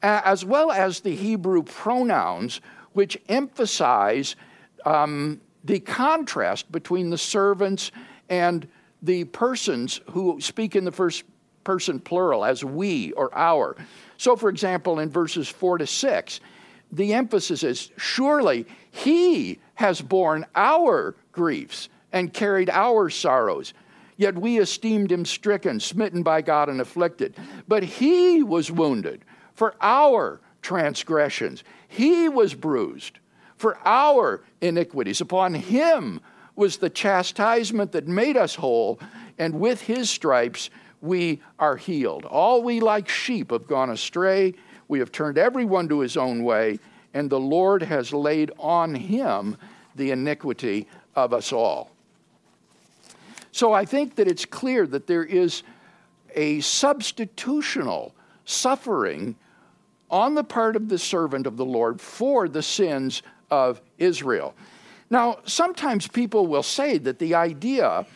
as 0.03 0.45
well 0.45 0.71
as 0.71 1.01
the 1.01 1.15
Hebrew 1.15 1.63
pronouns 1.63 2.61
which 2.93 3.19
emphasize 3.29 4.37
um, 4.85 5.41
the 5.65 5.81
contrast 5.81 6.71
between 6.73 7.11
the 7.11 7.19
servants 7.19 7.91
and 8.29 8.67
the 9.03 9.25
persons 9.25 10.01
who 10.11 10.41
speak 10.41 10.75
in 10.75 10.85
the 10.85 10.93
first 10.93 11.25
person 11.65 12.01
plural 12.01 12.45
as 12.45 12.65
we 12.65 13.13
or 13.13 13.31
our. 13.37 13.77
So, 14.17 14.37
for 14.37 14.49
example, 14.49 14.99
in 14.99 15.11
verses 15.11 15.49
4 15.49 15.79
to 15.79 15.87
6, 15.87 16.41
the 16.91 17.15
emphasis 17.15 17.63
is 17.63 17.91
surely 17.97 18.67
he 18.91 19.59
has 19.75 20.01
borne 20.01 20.47
our 20.55 21.15
griefs 21.33 21.89
and 22.13 22.33
carried 22.33 22.71
our 22.71 23.11
sorrows. 23.11 23.75
Yet 24.17 24.35
we 24.35 24.59
esteemed 24.59 25.13
him 25.13 25.25
stricken, 25.25 25.79
smitten 25.79 26.23
by 26.23 26.43
God, 26.43 26.69
and 26.69 26.81
afflicted. 26.81 27.37
But 27.69 27.85
he 27.85 28.43
was 28.43 28.73
wounded 28.73 29.25
for 29.59 29.75
our 29.81 30.41
transgressions, 30.63 31.65
he 31.89 32.29
was 32.29 32.55
bruised 32.55 33.19
for 33.57 33.77
our 33.85 34.41
iniquities. 34.61 35.21
Upon 35.21 35.53
him 35.53 36.21
was 36.55 36.77
the 36.77 36.89
chastisement 36.89 37.91
that 37.91 38.07
made 38.07 38.37
us 38.37 38.55
whole, 38.55 39.01
and 39.37 39.59
with 39.59 39.81
his 39.81 40.09
stripes 40.09 40.71
we 41.01 41.41
are 41.59 41.77
healed. 41.77 42.25
All 42.25 42.63
we 42.63 42.79
like 42.79 43.09
sheep 43.09 43.51
have 43.51 43.67
gone 43.67 43.91
astray. 43.91 44.55
We 44.87 45.01
have 45.01 45.11
turned 45.11 45.39
everyone 45.39 45.89
to 45.89 45.99
his 45.99 46.17
own 46.17 46.45
way, 46.45 46.79
and 47.13 47.29
the 47.29 47.41
Lord 47.41 47.83
has 47.83 48.13
laid 48.13 48.53
on 48.61 48.95
him 48.95 49.57
the 49.97 50.13
iniquity 50.13 50.87
of 51.17 51.33
us 51.33 51.53
all. 51.53 51.91
So 53.51 53.73
I 53.73 53.85
think 53.85 54.15
that 54.15 54.29
it's 54.29 54.45
clear 54.45 54.87
that 54.87 55.09
there 55.09 55.25
is 55.25 55.65
a 56.37 56.59
substitutional 56.59 58.13
suffering 58.45 59.35
on 60.11 60.35
the 60.35 60.45
part 60.45 60.77
of 60.77 60.89
the 60.89 60.99
servant 60.99 61.47
of 61.47 61.57
the 61.57 61.65
Lord 61.65 62.01
for 62.01 62.49
the 62.49 62.63
sins 62.63 63.23
of 63.51 63.81
Israel. 63.99 64.55
Now, 65.11 65.39
sometimes 65.45 66.07
people 66.07 66.47
will 66.47 66.63
say 66.63 66.99
that 66.99 67.19
the 67.19 67.35
idea 67.35 68.07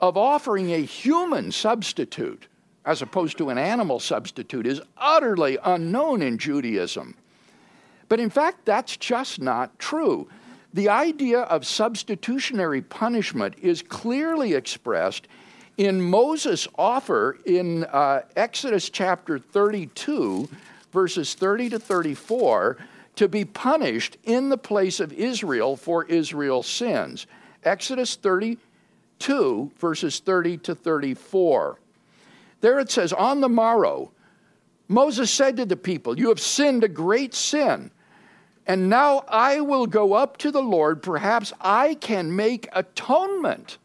of 0.00 0.16
offering 0.16 0.72
a 0.72 0.78
human 0.78 1.52
substitute 1.52 2.46
as 2.84 3.02
opposed 3.02 3.38
to 3.38 3.50
an 3.50 3.58
animal 3.58 4.00
substitute 4.00 4.66
is 4.66 4.80
utterly 4.96 5.58
unknown 5.64 6.22
in 6.22 6.38
Judaism. 6.38 7.14
But 8.08 8.20
in 8.20 8.30
fact, 8.30 8.64
that's 8.64 8.96
just 8.96 9.40
not 9.40 9.78
true. 9.78 10.28
The 10.72 10.88
idea 10.88 11.40
of 11.42 11.66
substitutionary 11.66 12.80
punishment 12.80 13.54
is 13.60 13.82
clearly 13.82 14.54
expressed 14.54 15.28
in 15.76 16.00
Moses' 16.00 16.66
offer 16.76 17.38
in 17.44 17.84
uh, 17.84 18.22
Exodus 18.36 18.88
chapter 18.90 19.38
32, 19.38 20.48
verses 20.92 21.34
30 21.34 21.70
to 21.70 21.78
34, 21.78 22.76
to 23.16 23.28
be 23.28 23.44
punished 23.44 24.16
in 24.24 24.48
the 24.48 24.58
place 24.58 25.00
of 25.00 25.12
Israel 25.12 25.76
for 25.76 26.04
Israel's 26.04 26.66
sins. 26.66 27.26
Exodus 27.64 28.16
32, 28.16 29.70
verses 29.78 30.20
30 30.20 30.58
to 30.58 30.74
34. 30.74 31.78
There 32.60 32.78
it 32.78 32.90
says, 32.90 33.12
On 33.12 33.40
the 33.40 33.48
morrow, 33.48 34.10
Moses 34.88 35.30
said 35.30 35.56
to 35.56 35.66
the 35.66 35.76
people, 35.76 36.18
You 36.18 36.28
have 36.28 36.40
sinned 36.40 36.84
a 36.84 36.88
great 36.88 37.34
sin. 37.34 37.90
And 38.66 38.88
now 38.88 39.24
I 39.28 39.60
will 39.60 39.86
go 39.86 40.12
up 40.12 40.36
to 40.38 40.50
the 40.50 40.62
Lord. 40.62 41.02
Perhaps 41.02 41.52
I 41.60 41.94
can 41.94 42.34
make 42.34 42.68
atonement 42.72 43.78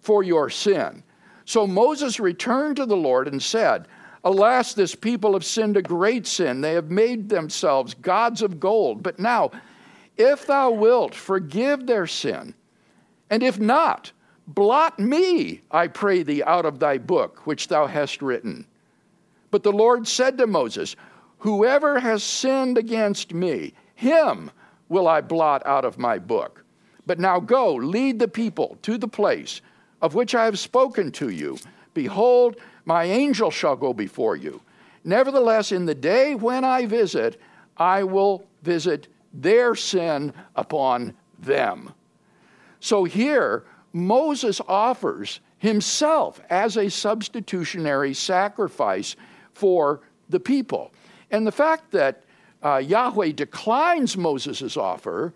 for 0.00 0.22
your 0.22 0.50
sin. 0.50 1.02
So 1.44 1.66
Moses 1.66 2.18
returned 2.18 2.76
to 2.76 2.86
the 2.86 2.96
Lord 2.96 3.28
and 3.28 3.42
said, 3.42 3.86
Alas, 4.24 4.74
this 4.74 4.94
people 4.94 5.32
have 5.34 5.44
sinned 5.44 5.76
a 5.76 5.82
great 5.82 6.26
sin. 6.26 6.60
They 6.60 6.74
have 6.74 6.90
made 6.90 7.28
themselves 7.28 7.94
gods 7.94 8.42
of 8.42 8.58
gold. 8.58 9.02
But 9.02 9.18
now, 9.18 9.50
if 10.16 10.46
thou 10.46 10.70
wilt, 10.70 11.14
forgive 11.14 11.86
their 11.86 12.06
sin. 12.06 12.54
And 13.30 13.42
if 13.42 13.60
not, 13.60 14.12
blot 14.46 14.98
me, 14.98 15.62
I 15.70 15.86
pray 15.86 16.22
thee, 16.22 16.42
out 16.42 16.66
of 16.66 16.78
thy 16.78 16.98
book 16.98 17.46
which 17.46 17.68
thou 17.68 17.86
hast 17.86 18.22
written. 18.22 18.66
But 19.50 19.62
the 19.62 19.72
Lord 19.72 20.08
said 20.08 20.36
to 20.38 20.46
Moses, 20.46 20.96
Whoever 21.38 22.00
has 22.00 22.24
sinned 22.24 22.78
against 22.78 23.32
me, 23.32 23.74
him 23.94 24.50
will 24.88 25.06
I 25.06 25.20
blot 25.20 25.64
out 25.66 25.84
of 25.84 25.98
my 25.98 26.18
book. 26.18 26.64
But 27.06 27.18
now 27.18 27.38
go, 27.40 27.74
lead 27.74 28.18
the 28.18 28.28
people 28.28 28.76
to 28.82 28.98
the 28.98 29.08
place 29.08 29.60
of 30.02 30.14
which 30.14 30.34
I 30.34 30.44
have 30.44 30.58
spoken 30.58 31.10
to 31.12 31.30
you. 31.30 31.58
Behold, 31.94 32.56
my 32.88 33.04
angel 33.04 33.50
shall 33.50 33.76
go 33.76 33.92
before 33.92 34.34
you. 34.34 34.62
Nevertheless, 35.04 35.72
in 35.72 35.84
the 35.84 35.94
day 35.94 36.34
when 36.34 36.64
I 36.64 36.86
visit, 36.86 37.38
I 37.76 38.02
will 38.02 38.46
visit 38.62 39.08
their 39.30 39.74
sin 39.74 40.32
upon 40.56 41.14
them. 41.38 41.92
So 42.80 43.04
here, 43.04 43.66
Moses 43.92 44.62
offers 44.66 45.40
himself 45.58 46.40
as 46.48 46.78
a 46.78 46.88
substitutionary 46.88 48.14
sacrifice 48.14 49.16
for 49.52 50.00
the 50.30 50.40
people. 50.40 50.90
And 51.30 51.46
the 51.46 51.52
fact 51.52 51.90
that 51.90 52.24
uh, 52.62 52.78
Yahweh 52.78 53.32
declines 53.32 54.16
Moses' 54.16 54.78
offer, 54.78 55.34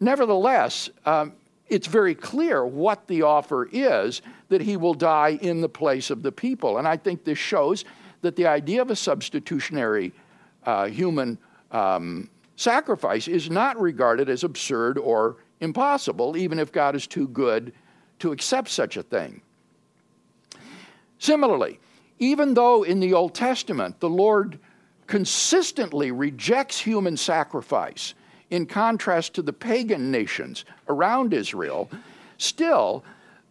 nevertheless, 0.00 0.88
um, 1.04 1.34
it's 1.68 1.88
very 1.88 2.14
clear 2.14 2.64
what 2.64 3.06
the 3.06 3.20
offer 3.20 3.68
is 3.70 4.22
that 4.48 4.60
he 4.60 4.76
will 4.76 4.94
die 4.94 5.38
in 5.40 5.60
the 5.60 5.68
place 5.68 6.10
of 6.10 6.22
the 6.22 6.32
people. 6.32 6.78
And 6.78 6.86
I 6.86 6.96
think 6.96 7.24
this 7.24 7.38
shows 7.38 7.84
that 8.22 8.36
the 8.36 8.46
idea 8.46 8.82
of 8.82 8.90
a 8.90 8.96
substitutionary 8.96 10.12
uh, 10.64 10.86
human 10.86 11.38
um, 11.72 12.30
sacrifice 12.56 13.28
is 13.28 13.50
not 13.50 13.80
regarded 13.80 14.28
as 14.28 14.44
absurd 14.44 14.98
or 14.98 15.36
impossible, 15.60 16.36
even 16.36 16.58
if 16.58 16.72
God 16.72 16.94
is 16.94 17.06
too 17.06 17.28
good 17.28 17.72
to 18.18 18.32
accept 18.32 18.68
such 18.68 18.96
a 18.96 19.02
thing. 19.02 19.40
Similarly, 21.18 21.78
even 22.18 22.54
though 22.54 22.82
in 22.82 23.00
the 23.00 23.14
Old 23.14 23.34
Testament 23.34 24.00
the 24.00 24.08
Lord 24.08 24.58
consistently 25.06 26.10
rejects 26.10 26.78
human 26.78 27.16
sacrifice 27.16 28.14
in 28.50 28.66
contrast 28.66 29.34
to 29.34 29.42
the 29.42 29.52
pagan 29.52 30.10
nations 30.10 30.64
around 30.88 31.32
Israel, 31.32 31.90
still, 32.38 33.04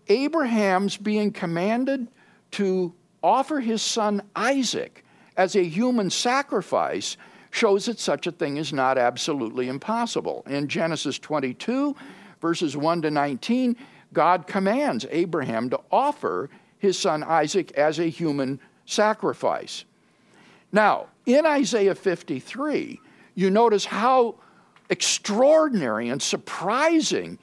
Abraham's 0.07 0.97
being 0.97 1.31
commanded 1.31 2.07
to 2.51 2.93
offer 3.23 3.59
his 3.59 3.81
son 3.81 4.21
Isaac 4.35 5.03
as 5.35 5.55
a 5.55 5.63
human 5.63 6.09
sacrifice 6.09 7.17
shows 7.51 7.85
that 7.85 7.99
such 7.99 8.27
a 8.27 8.31
thing 8.31 8.57
is 8.57 8.73
not 8.73 8.97
absolutely 8.97 9.67
impossible. 9.67 10.43
In 10.47 10.67
Genesis 10.67 11.17
22, 11.19 11.95
verses 12.41 12.75
1 12.75 13.03
to 13.03 13.11
19, 13.11 13.75
God 14.13 14.45
commands 14.45 15.05
Abraham 15.09 15.69
to 15.69 15.79
offer 15.91 16.49
his 16.77 16.99
son 16.99 17.23
Isaac 17.23 17.71
as 17.71 17.99
a 17.99 18.09
human 18.09 18.59
sacrifice. 18.85 19.85
Now, 20.71 21.07
in 21.25 21.45
Isaiah 21.45 21.95
53, 21.95 22.99
you 23.35 23.49
notice 23.49 23.85
how 23.85 24.35
extraordinary 24.89 26.09
and 26.09 26.21
surprising 26.21 27.39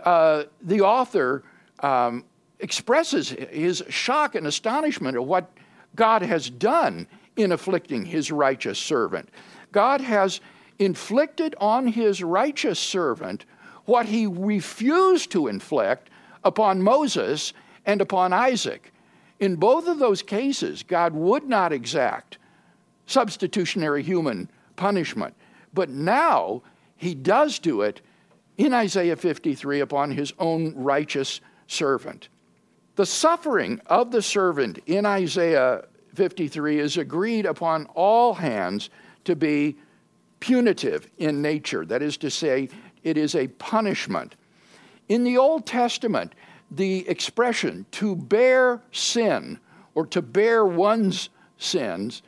uh, 0.00 0.44
the 0.62 0.80
author 0.80 1.42
um, 1.80 2.24
expresses 2.60 3.30
his 3.30 3.82
shock 3.88 4.34
and 4.34 4.46
astonishment 4.46 5.16
at 5.16 5.24
what 5.24 5.50
God 5.94 6.22
has 6.22 6.50
done 6.50 7.06
in 7.36 7.52
afflicting 7.52 8.04
his 8.04 8.32
righteous 8.32 8.78
servant. 8.78 9.28
God 9.72 10.00
has 10.00 10.40
inflicted 10.78 11.54
on 11.60 11.88
his 11.88 12.22
righteous 12.22 12.78
servant 12.78 13.44
what 13.84 14.06
he 14.06 14.26
refused 14.26 15.30
to 15.32 15.48
inflict 15.48 16.10
upon 16.44 16.82
Moses 16.82 17.52
and 17.86 18.00
upon 18.00 18.32
Isaac. 18.32 18.92
In 19.40 19.56
both 19.56 19.86
of 19.86 19.98
those 19.98 20.22
cases, 20.22 20.82
God 20.82 21.14
would 21.14 21.44
not 21.44 21.72
exact 21.72 22.38
substitutionary 23.06 24.02
human 24.02 24.50
punishment. 24.76 25.34
But 25.72 25.88
now 25.88 26.62
he 26.96 27.14
does 27.14 27.58
do 27.58 27.82
it 27.82 28.00
in 28.56 28.74
Isaiah 28.74 29.16
53 29.16 29.80
upon 29.80 30.10
his 30.10 30.32
own 30.38 30.74
righteous 30.74 31.40
servant. 31.68 32.28
The 32.96 33.06
suffering 33.06 33.80
of 33.86 34.10
the 34.10 34.22
servant 34.22 34.80
in 34.86 35.06
Isaiah 35.06 35.84
53 36.14 36.80
is 36.80 36.96
agreed 36.96 37.46
upon 37.46 37.86
all 37.94 38.34
hands 38.34 38.90
to 39.24 39.36
be 39.36 39.76
punitive 40.40 41.08
in 41.18 41.40
nature. 41.40 41.86
That 41.86 42.02
is 42.02 42.16
to 42.16 42.30
say, 42.30 42.68
it 43.04 43.16
is 43.16 43.36
a 43.36 43.46
punishment. 43.46 44.34
In 45.08 45.22
the 45.22 45.38
Old 45.38 45.64
Testament, 45.64 46.34
the 46.70 47.08
expression 47.08 47.86
to 47.92 48.16
bear 48.16 48.82
sin 48.90 49.60
or 49.94 50.06
to 50.06 50.20
bear 50.20 50.64
one's 50.64 51.28
sins 51.56 52.22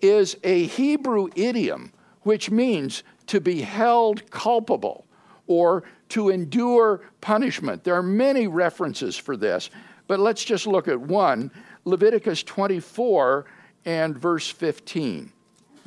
is 0.00 0.36
a 0.42 0.64
Hebrew 0.64 1.28
idiom 1.34 1.92
which 2.22 2.50
means 2.50 3.02
to 3.26 3.40
be 3.40 3.62
held 3.62 4.30
culpable 4.30 5.06
or 5.46 5.84
to 6.10 6.30
endure 6.30 7.00
punishment. 7.20 7.84
There 7.84 7.94
are 7.94 8.02
many 8.02 8.46
references 8.46 9.16
for 9.16 9.36
this, 9.36 9.70
but 10.06 10.20
let's 10.20 10.44
just 10.44 10.66
look 10.66 10.88
at 10.88 11.00
one 11.00 11.50
Leviticus 11.84 12.42
24 12.42 13.46
and 13.84 14.18
verse 14.18 14.50
15. 14.50 15.32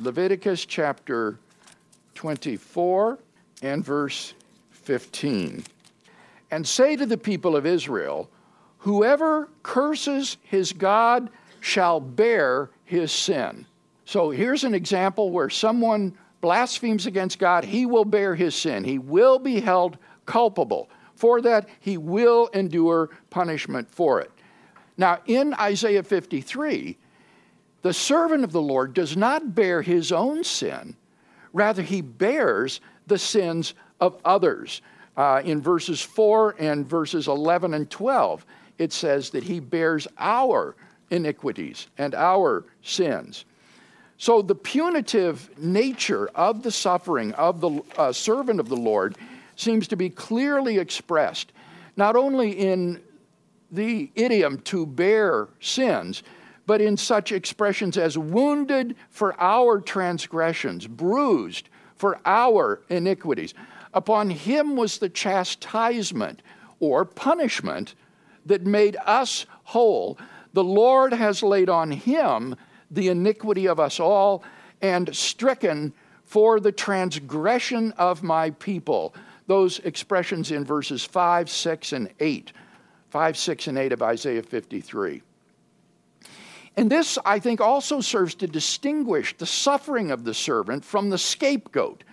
Leviticus 0.00 0.64
chapter 0.64 1.38
24 2.14 3.18
and 3.62 3.84
verse 3.84 4.34
15. 4.70 5.64
And 6.50 6.66
say 6.66 6.96
to 6.96 7.06
the 7.06 7.18
people 7.18 7.56
of 7.56 7.66
Israel, 7.66 8.28
Whoever 8.78 9.48
curses 9.62 10.38
his 10.42 10.72
God 10.72 11.28
shall 11.60 12.00
bear 12.00 12.70
his 12.84 13.12
sin. 13.12 13.66
So 14.06 14.30
here's 14.30 14.64
an 14.64 14.74
example 14.74 15.30
where 15.30 15.50
someone 15.50 16.16
blasphemes 16.40 17.06
against 17.06 17.38
God, 17.38 17.64
he 17.64 17.84
will 17.84 18.06
bear 18.06 18.34
his 18.34 18.54
sin. 18.54 18.82
He 18.82 18.98
will 18.98 19.38
be 19.38 19.60
held 19.60 19.98
culpable. 20.30 20.88
For 21.16 21.40
that, 21.42 21.68
he 21.80 21.98
will 21.98 22.46
endure 22.54 23.10
punishment 23.30 23.92
for 23.92 24.20
it. 24.20 24.30
Now, 24.96 25.18
in 25.26 25.54
Isaiah 25.54 26.04
53, 26.04 26.96
the 27.82 27.92
servant 27.92 28.44
of 28.44 28.52
the 28.52 28.62
Lord 28.62 28.94
does 28.94 29.16
not 29.16 29.54
bear 29.56 29.82
his 29.82 30.12
own 30.12 30.44
sin, 30.44 30.94
rather, 31.52 31.82
he 31.82 32.00
bears 32.00 32.80
the 33.08 33.18
sins 33.18 33.74
of 34.00 34.18
others. 34.24 34.82
Uh, 35.16 35.42
in 35.44 35.60
verses 35.60 36.00
4 36.00 36.54
and 36.58 36.86
verses 36.86 37.26
11 37.26 37.74
and 37.74 37.90
12, 37.90 38.46
it 38.78 38.92
says 38.92 39.30
that 39.30 39.42
he 39.42 39.58
bears 39.58 40.06
our 40.16 40.76
iniquities 41.10 41.88
and 41.98 42.14
our 42.14 42.64
sins. 42.82 43.44
So, 44.16 44.42
the 44.42 44.54
punitive 44.54 45.50
nature 45.58 46.28
of 46.34 46.62
the 46.62 46.70
suffering 46.70 47.32
of 47.32 47.60
the 47.60 47.82
uh, 47.96 48.12
servant 48.12 48.60
of 48.60 48.68
the 48.68 48.76
Lord 48.76 49.16
seems 49.60 49.88
to 49.88 49.96
be 49.96 50.10
clearly 50.10 50.78
expressed, 50.78 51.52
not 51.96 52.16
only 52.16 52.50
in 52.50 53.00
the 53.70 54.10
idiom 54.14 54.58
to 54.62 54.86
bear 54.86 55.48
sins, 55.60 56.22
but 56.66 56.80
in 56.80 56.96
such 56.96 57.32
expressions 57.32 57.96
as 57.96 58.16
wounded 58.16 58.96
for 59.10 59.40
our 59.40 59.80
transgressions, 59.80 60.86
bruised 60.86 61.68
for 61.96 62.20
our 62.24 62.82
iniquities. 62.88 63.54
Upon 63.92 64.30
him 64.30 64.76
was 64.76 64.98
the 64.98 65.08
chastisement 65.08 66.42
or 66.78 67.04
punishment 67.04 67.94
that 68.46 68.64
made 68.64 68.96
us 69.04 69.46
whole. 69.64 70.18
The 70.52 70.64
Lord 70.64 71.12
has 71.12 71.42
laid 71.42 71.68
on 71.68 71.90
him 71.90 72.56
the 72.90 73.08
iniquity 73.08 73.66
of 73.66 73.78
us 73.78 74.00
all, 74.00 74.42
and 74.82 75.14
stricken 75.14 75.92
for 76.24 76.58
the 76.60 76.72
transgression 76.72 77.92
of 77.92 78.22
my 78.22 78.50
people. 78.50 79.14
Those 79.50 79.80
expressions 79.80 80.52
in 80.52 80.64
verses 80.64 81.04
5, 81.04 81.50
6, 81.50 81.92
and 81.94 82.08
8. 82.20 82.52
5, 83.08 83.36
6, 83.36 83.66
and 83.66 83.78
8 83.78 83.92
of 83.92 84.00
Isaiah 84.00 84.44
53. 84.44 85.22
And 86.76 86.88
this, 86.88 87.18
I 87.24 87.40
think, 87.40 87.60
also 87.60 88.00
serves 88.00 88.36
to 88.36 88.46
distinguish 88.46 89.36
the 89.36 89.46
suffering 89.46 90.12
of 90.12 90.22
the 90.22 90.34
servant 90.34 90.84
from 90.84 91.10
the 91.10 91.18
scapegoat. 91.18 92.04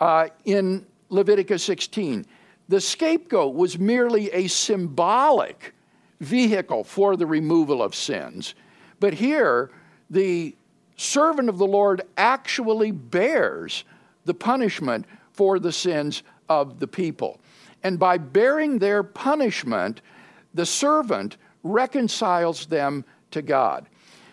Uh, 0.00 0.28
in 0.46 0.86
Leviticus 1.10 1.62
16, 1.64 2.24
the 2.70 2.80
scapegoat 2.80 3.54
was 3.54 3.78
merely 3.78 4.30
a 4.30 4.46
symbolic 4.46 5.74
vehicle 6.20 6.84
for 6.84 7.18
the 7.18 7.26
removal 7.26 7.82
of 7.82 7.94
sins. 7.94 8.54
But 8.98 9.12
here, 9.12 9.70
the 10.08 10.56
servant 10.96 11.50
of 11.50 11.58
the 11.58 11.66
Lord 11.66 12.00
actually 12.16 12.92
bears 12.92 13.84
the 14.24 14.32
punishment 14.32 15.04
for 15.34 15.58
the 15.58 15.72
sins 15.72 16.22
of 16.60 16.78
the 16.78 16.86
people. 16.86 17.40
And 17.82 17.98
by 17.98 18.18
bearing 18.18 18.78
their 18.78 19.02
punishment, 19.02 20.02
the 20.54 20.66
servant 20.66 21.36
reconciles 21.62 22.66
them 22.66 23.04
to 23.30 23.42
God. 23.42 23.88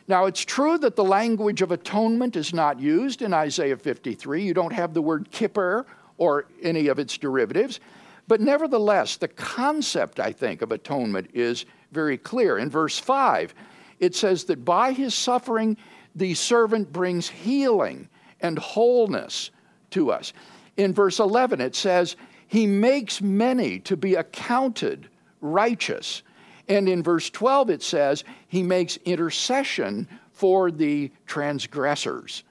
Now, 0.08 0.25
it's 0.25 0.43
true 0.43 0.77
that 0.79 0.95
the 0.95 1.03
language 1.03 1.62
of 1.62 1.71
atonement 1.71 2.36
is 2.36 2.53
not 2.53 2.79
used 2.79 3.21
in 3.21 3.34
Isaiah 3.34 3.77
53. 3.77 4.41
You 4.43 4.53
don't 4.53 4.73
have 4.73 4.93
the 4.93 5.01
word 5.01 5.29
kippur 5.32 5.86
or 6.17 6.45
any 6.62 6.88
of 6.88 6.99
its 6.99 7.17
derivatives. 7.17 7.79
But 8.27 8.41
nevertheless, 8.41 9.17
the 9.17 9.27
concept, 9.27 10.19
I 10.19 10.32
think, 10.32 10.62
of 10.62 10.71
atonement 10.71 11.29
is 11.34 11.65
very 11.91 12.17
clear. 12.17 12.58
In 12.58 12.69
verse 12.69 12.99
5, 12.99 13.53
it 13.99 14.15
says 14.15 14.43
that 14.45 14.65
by 14.65 14.91
his 14.91 15.13
suffering, 15.13 15.77
the 16.15 16.34
servant 16.34 16.91
brings 16.91 17.29
healing 17.29 18.10
and 18.41 18.58
wholeness 18.60 19.51
to 19.91 20.12
us. 20.12 20.34
In 20.79 20.93
verse 20.93 21.19
11, 21.19 21.59
it 21.59 21.75
says, 21.75 22.15
He 22.47 22.65
makes 22.65 23.21
many 23.21 23.79
to 23.79 23.97
be 23.97 24.15
accounted 24.15 25.09
righteous. 25.41 26.23
And 26.69 26.87
in 26.87 27.03
verse 27.03 27.29
12, 27.29 27.69
it 27.69 27.83
says, 27.83 28.23
He 28.47 28.63
makes 28.63 28.95
intercession 29.03 30.07
for 30.31 30.71
the 30.71 31.11
transgressors. 31.27 32.45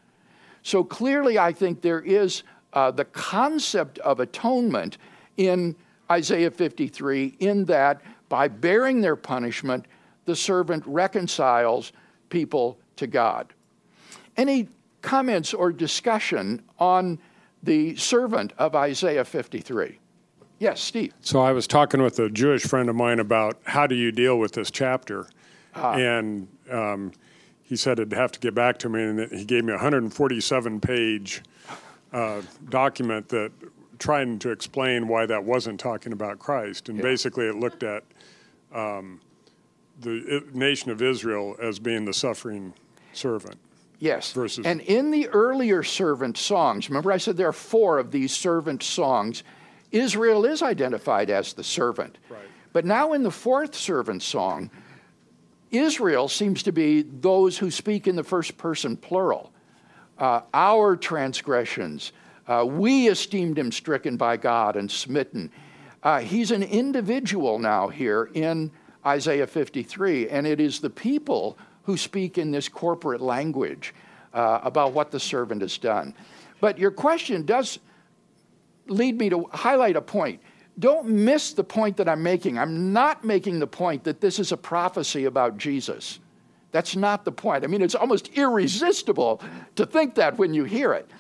So 0.62 0.84
clearly, 0.84 1.38
I 1.38 1.54
think 1.54 1.80
there 1.80 2.02
is 2.02 2.42
uh, 2.74 2.90
the 2.90 3.06
concept 3.06 3.98
of 4.00 4.20
atonement 4.20 4.98
in 5.38 5.74
Isaiah 6.10 6.50
53, 6.50 7.36
in 7.38 7.64
that 7.64 8.02
by 8.28 8.48
bearing 8.48 9.00
their 9.00 9.16
punishment, 9.16 9.86
the 10.26 10.36
servant 10.36 10.84
reconciles 10.86 11.92
people 12.28 12.76
to 12.96 13.06
God. 13.06 13.54
Any 14.36 14.68
comments 15.00 15.54
or 15.54 15.72
discussion 15.72 16.60
on 16.78 17.18
the 17.62 17.96
servant 17.96 18.52
of 18.58 18.74
Isaiah 18.74 19.24
53? 19.24 19.98
Yes, 20.58 20.80
Steve. 20.80 21.14
So 21.20 21.40
I 21.40 21.52
was 21.52 21.66
talking 21.66 22.02
with 22.02 22.18
a 22.18 22.28
Jewish 22.28 22.64
friend 22.64 22.88
of 22.88 22.96
mine 22.96 23.20
about 23.20 23.58
how 23.64 23.86
do 23.86 23.94
you 23.94 24.10
deal 24.10 24.38
with 24.38 24.52
this 24.52 24.70
chapter, 24.70 25.28
ah. 25.74 25.92
and 25.94 26.48
um, 26.70 27.12
he 27.62 27.76
said 27.76 27.98
he'd 27.98 28.12
have 28.12 28.32
to 28.32 28.40
get 28.40 28.54
back 28.54 28.78
to 28.78 28.88
me, 28.88 29.02
and 29.02 29.30
he 29.30 29.44
gave 29.44 29.64
me 29.64 29.72
a 29.72 29.76
147 29.76 30.80
page 30.80 31.42
uh, 32.12 32.42
document 32.68 33.28
that 33.28 33.52
trying 33.98 34.38
to 34.40 34.50
explain 34.50 35.06
why 35.06 35.26
that 35.26 35.44
wasn't 35.44 35.78
talking 35.78 36.12
about 36.12 36.38
Christ, 36.38 36.88
and 36.88 36.98
yeah. 36.98 37.02
basically 37.02 37.46
it 37.46 37.54
looked 37.54 37.82
at 37.82 38.02
um, 38.72 39.20
the 40.00 40.44
nation 40.52 40.90
of 40.90 41.02
Israel 41.02 41.56
as 41.60 41.78
being 41.78 42.04
the 42.04 42.14
suffering 42.14 42.74
servant. 43.12 43.58
Yes. 43.98 44.32
And 44.64 44.80
in 44.80 45.10
the 45.10 45.28
earlier 45.28 45.82
servant 45.82 46.36
songs, 46.36 46.88
remember 46.88 47.10
I 47.10 47.16
said 47.16 47.36
there 47.36 47.48
are 47.48 47.52
four 47.52 47.98
of 47.98 48.10
these 48.12 48.32
servant 48.32 48.82
songs. 48.82 49.42
Israel 49.90 50.44
is 50.44 50.62
identified 50.62 51.30
as 51.30 51.52
the 51.52 51.64
servant. 51.64 52.18
Right. 52.28 52.40
But 52.72 52.84
now 52.84 53.12
in 53.12 53.22
the 53.22 53.30
fourth 53.30 53.74
servant 53.74 54.22
song, 54.22 54.70
Israel 55.70 56.28
seems 56.28 56.62
to 56.62 56.72
be 56.72 57.02
those 57.02 57.58
who 57.58 57.70
speak 57.70 58.06
in 58.06 58.16
the 58.16 58.24
first 58.24 58.56
person 58.56 58.96
plural. 58.96 59.52
Uh, 60.16 60.42
our 60.54 60.96
transgressions, 60.96 62.12
uh, 62.46 62.64
we 62.66 63.08
esteemed 63.08 63.58
him 63.58 63.70
stricken 63.70 64.16
by 64.16 64.36
God 64.36 64.76
and 64.76 64.90
smitten. 64.90 65.50
Uh, 66.02 66.20
he's 66.20 66.50
an 66.50 66.62
individual 66.62 67.58
now 67.58 67.88
here 67.88 68.30
in 68.34 68.70
Isaiah 69.04 69.46
53, 69.46 70.28
and 70.28 70.46
it 70.46 70.60
is 70.60 70.80
the 70.80 70.90
people 70.90 71.58
who 71.88 71.96
speak 71.96 72.36
in 72.36 72.50
this 72.50 72.68
corporate 72.68 73.22
language 73.22 73.94
uh, 74.34 74.60
about 74.62 74.92
what 74.92 75.10
the 75.10 75.18
servant 75.18 75.62
has 75.62 75.78
done. 75.78 76.14
But 76.60 76.78
your 76.78 76.90
question 76.90 77.46
does 77.46 77.78
lead 78.88 79.18
me 79.18 79.30
to 79.30 79.48
highlight 79.54 79.96
a 79.96 80.02
point. 80.02 80.42
Don't 80.78 81.08
miss 81.08 81.54
the 81.54 81.64
point 81.64 81.96
that 81.96 82.06
I'm 82.06 82.22
making. 82.22 82.58
I'm 82.58 82.92
not 82.92 83.24
making 83.24 83.58
the 83.58 83.66
point 83.66 84.04
that 84.04 84.20
this 84.20 84.38
is 84.38 84.52
a 84.52 84.56
prophecy 84.58 85.24
about 85.24 85.56
Jesus. 85.56 86.18
That's 86.72 86.94
not 86.94 87.24
the 87.24 87.32
point. 87.32 87.64
I 87.64 87.68
mean, 87.68 87.80
it's 87.80 87.94
almost 87.94 88.28
irresistible 88.34 89.40
to 89.76 89.86
think 89.86 90.16
that 90.16 90.36
when 90.36 90.52
you 90.52 90.64
hear 90.64 90.92
it. 90.92 91.10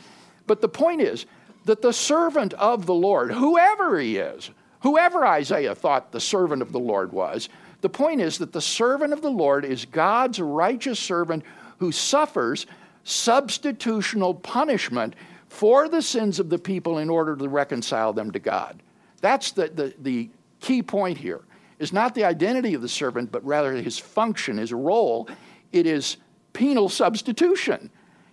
But 0.46 0.60
the 0.60 0.68
point 0.68 1.00
is 1.00 1.24
that 1.64 1.80
the 1.80 1.94
servant 1.94 2.52
of 2.52 2.84
the 2.84 2.92
Lord, 2.92 3.32
whoever 3.32 3.98
he 3.98 4.18
is, 4.18 4.50
whoever 4.80 5.26
Isaiah 5.26 5.74
thought 5.74 6.12
the 6.12 6.20
servant 6.20 6.60
of 6.60 6.72
the 6.72 6.78
Lord 6.78 7.10
was, 7.10 7.48
the 7.80 7.88
point 7.88 8.20
is 8.20 8.38
that 8.38 8.52
the 8.52 8.60
servant 8.60 9.12
of 9.12 9.22
the 9.22 9.30
Lord 9.30 9.64
is 9.64 9.84
God's 9.84 10.40
righteous 10.40 10.98
servant 10.98 11.44
who 11.78 11.92
suffers 11.92 12.66
substitutional 13.04 14.42
punishment 14.42 15.14
for 15.48 15.88
the 15.88 16.02
sins 16.02 16.38
of 16.38 16.50
the 16.50 16.58
people 16.58 16.98
in 16.98 17.08
order 17.08 17.36
to 17.36 17.48
reconcile 17.48 18.12
them 18.12 18.30
to 18.32 18.38
God. 18.38 18.82
That's 19.20 19.52
the, 19.52 19.68
the, 19.68 19.94
the 20.00 20.30
key 20.60 20.82
point 20.82 21.18
here. 21.18 21.40
Is 21.78 21.92
not 21.92 22.14
the 22.14 22.24
identity 22.24 22.74
of 22.74 22.82
the 22.82 22.88
servant, 22.88 23.30
but 23.30 23.44
rather 23.44 23.72
his 23.74 23.98
function, 23.98 24.58
his 24.58 24.72
role. 24.72 25.28
It 25.70 25.86
is 25.86 26.16
penal 26.52 26.88
substitution. 26.88 27.88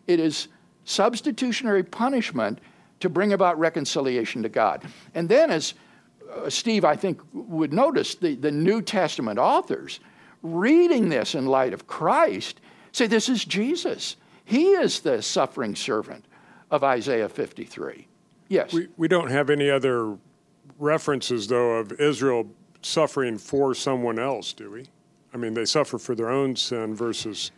It 0.08 0.20
is 0.20 0.48
substitutionary 0.84 1.84
punishment 1.84 2.60
to 3.02 3.10
bring 3.10 3.34
about 3.34 3.60
reconciliation 3.60 4.41
to 4.41 4.50
God. 4.50 4.84
And 5.14 5.30
then, 5.30 5.52
as 5.52 5.76
uh, 6.32 6.49
Steve, 6.49 6.86
I 6.86 6.95
think, 6.95 7.21
would 7.34 7.73
notice, 7.73 8.15
the, 8.15 8.36
the 8.36 8.51
New 8.51 8.82
Testament 8.82 9.39
authors 9.39 9.99
reading 10.41 11.09
this 11.09 11.36
in 11.36 11.45
light 11.45 11.73
of 11.73 11.88
Christ 11.88 12.61
say, 12.91 13.07
This 13.07 13.30
is 13.30 13.43
Jesus. 13.45 14.17
He 14.45 14.69
is 14.69 14.99
the 14.99 15.21
suffering 15.21 15.76
servant 15.76 16.26
of 16.69 16.84
Isaiah 16.84 17.30
53. 17.30 18.07
Yes. 18.47 18.73
We, 18.73 18.88
we 18.97 19.07
don't 19.07 19.32
have 19.32 19.49
any 19.49 19.69
other 19.69 20.17
references, 20.78 21.47
though, 21.47 21.71
of 21.78 21.93
Israel 21.93 22.47
suffering 22.82 23.38
for 23.38 23.73
someone 23.73 24.19
else, 24.19 24.53
do 24.53 24.69
we? 24.69 24.86
I 25.34 25.38
mean, 25.38 25.53
they 25.53 25.65
suffer 25.65 25.97
for 25.97 26.15
their 26.15 26.30
own 26.30 26.55
sin 26.55 26.95
versus. 26.95 27.51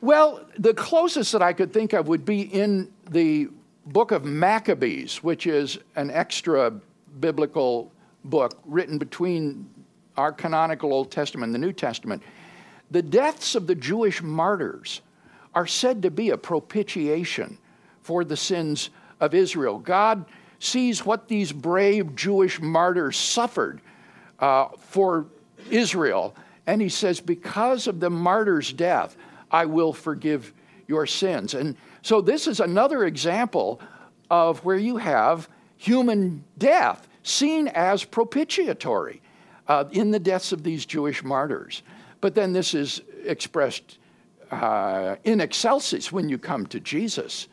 Well, 0.00 0.44
the 0.58 0.74
closest 0.74 1.32
that 1.32 1.42
I 1.42 1.52
could 1.52 1.72
think 1.72 1.92
of 1.94 2.08
would 2.08 2.24
be 2.24 2.42
in 2.42 2.92
the 3.10 3.48
book 3.86 4.12
of 4.12 4.24
Maccabees, 4.24 5.22
which 5.22 5.46
is 5.46 5.78
an 5.96 6.10
extra 6.10 6.72
biblical 7.20 7.90
book 8.30 8.60
written 8.64 8.98
between 8.98 9.68
our 10.16 10.32
canonical 10.32 10.92
Old 10.92 11.10
Testament 11.10 11.48
and 11.48 11.54
the 11.54 11.66
New 11.66 11.72
Testament. 11.72 12.22
The 12.90 13.02
deaths 13.02 13.54
of 13.54 13.66
the 13.66 13.74
Jewish 13.74 14.22
martyrs 14.22 15.00
are 15.54 15.66
said 15.66 16.02
to 16.02 16.10
be 16.10 16.30
a 16.30 16.36
propitiation 16.36 17.58
for 18.02 18.24
the 18.24 18.36
sins 18.36 18.90
of 19.20 19.34
Israel. 19.34 19.78
God 19.78 20.24
sees 20.58 21.04
what 21.04 21.28
these 21.28 21.52
brave 21.52 22.16
Jewish 22.16 22.60
martyrs 22.60 23.16
suffered 23.16 23.80
uh, 24.38 24.68
for 24.78 25.26
Israel, 25.70 26.34
and 26.66 26.80
he 26.80 26.88
says, 26.88 27.20
Because 27.20 27.86
of 27.86 28.00
the 28.00 28.10
martyr's 28.10 28.72
death, 28.72 29.16
I 29.50 29.66
will 29.66 29.92
forgive 29.92 30.52
your 30.86 31.06
sins. 31.06 31.54
And 31.54 31.76
so, 32.02 32.20
this 32.20 32.46
is 32.46 32.60
another 32.60 33.04
example 33.04 33.80
of 34.30 34.64
where 34.64 34.76
you 34.76 34.96
have 34.96 35.48
human 35.76 36.44
death 36.56 37.07
seen 37.22 37.68
as 37.68 38.04
propitiatory 38.04 39.20
uh, 39.66 39.84
in 39.92 40.10
the 40.10 40.18
deaths 40.18 40.52
of 40.52 40.62
these 40.62 40.86
Jewish 40.86 41.22
martyrs. 41.22 41.82
But 42.20 42.34
then 42.34 42.52
this 42.52 42.74
is 42.74 43.02
expressed 43.24 43.98
uh, 44.50 45.16
in 45.24 45.40
excelsis 45.40 46.10
when 46.10 46.28
you 46.28 46.38
come 46.38 46.66
to 46.66 46.80
Jesus. 46.80 47.48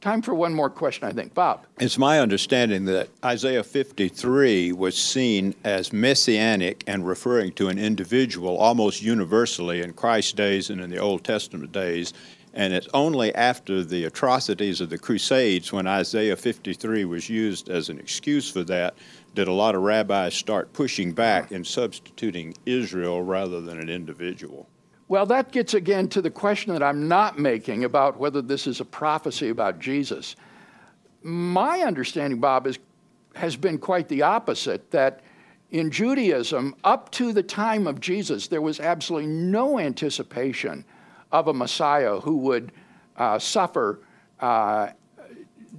Time 0.00 0.22
for 0.22 0.34
one 0.34 0.54
more 0.54 0.70
question, 0.70 1.06
I 1.06 1.12
think. 1.12 1.34
Bob. 1.34 1.66
It's 1.78 1.98
my 1.98 2.20
understanding 2.20 2.86
that 2.86 3.10
Isaiah 3.22 3.62
53 3.62 4.72
was 4.72 4.96
seen 4.96 5.54
as 5.62 5.92
messianic 5.92 6.82
and 6.86 7.06
referring 7.06 7.52
to 7.52 7.68
an 7.68 7.78
individual 7.78 8.56
almost 8.56 9.02
universally 9.02 9.82
in 9.82 9.92
Christ's 9.92 10.32
days 10.32 10.70
and 10.70 10.80
in 10.80 10.88
the 10.88 10.96
Old 10.96 11.22
Testament 11.22 11.72
days. 11.72 12.14
And 12.52 12.72
it's 12.72 12.88
only 12.92 13.32
after 13.34 13.84
the 13.84 14.04
atrocities 14.04 14.80
of 14.80 14.90
the 14.90 14.98
Crusades, 14.98 15.72
when 15.72 15.86
Isaiah 15.86 16.36
53 16.36 17.04
was 17.04 17.28
used 17.28 17.68
as 17.68 17.88
an 17.88 17.98
excuse 17.98 18.50
for 18.50 18.64
that, 18.64 18.94
did 19.34 19.46
a 19.46 19.52
lot 19.52 19.76
of 19.76 19.82
rabbis 19.82 20.34
start 20.34 20.72
pushing 20.72 21.12
back 21.12 21.52
and 21.52 21.64
substituting 21.64 22.54
Israel 22.66 23.22
rather 23.22 23.60
than 23.60 23.78
an 23.78 23.88
individual. 23.88 24.68
Well, 25.06 25.26
that 25.26 25.52
gets 25.52 25.74
again 25.74 26.08
to 26.08 26.22
the 26.22 26.30
question 26.30 26.72
that 26.72 26.82
I'm 26.82 27.08
not 27.08 27.38
making 27.38 27.84
about 27.84 28.18
whether 28.18 28.42
this 28.42 28.66
is 28.66 28.80
a 28.80 28.84
prophecy 28.84 29.48
about 29.48 29.78
Jesus. 29.78 30.34
My 31.22 31.80
understanding, 31.80 32.40
Bob, 32.40 32.66
is, 32.66 32.78
has 33.34 33.56
been 33.56 33.78
quite 33.78 34.08
the 34.08 34.22
opposite 34.22 34.90
that 34.90 35.20
in 35.70 35.90
Judaism, 35.90 36.74
up 36.82 37.10
to 37.12 37.32
the 37.32 37.42
time 37.42 37.86
of 37.86 38.00
Jesus, 38.00 38.48
there 38.48 38.62
was 38.62 38.80
absolutely 38.80 39.28
no 39.28 39.78
anticipation 39.78 40.84
of 41.32 41.48
a 41.48 41.54
Messiah 41.54 42.20
who 42.20 42.36
would 42.38 42.72
uh, 43.16 43.38
suffer 43.38 44.00
uh, 44.40 44.88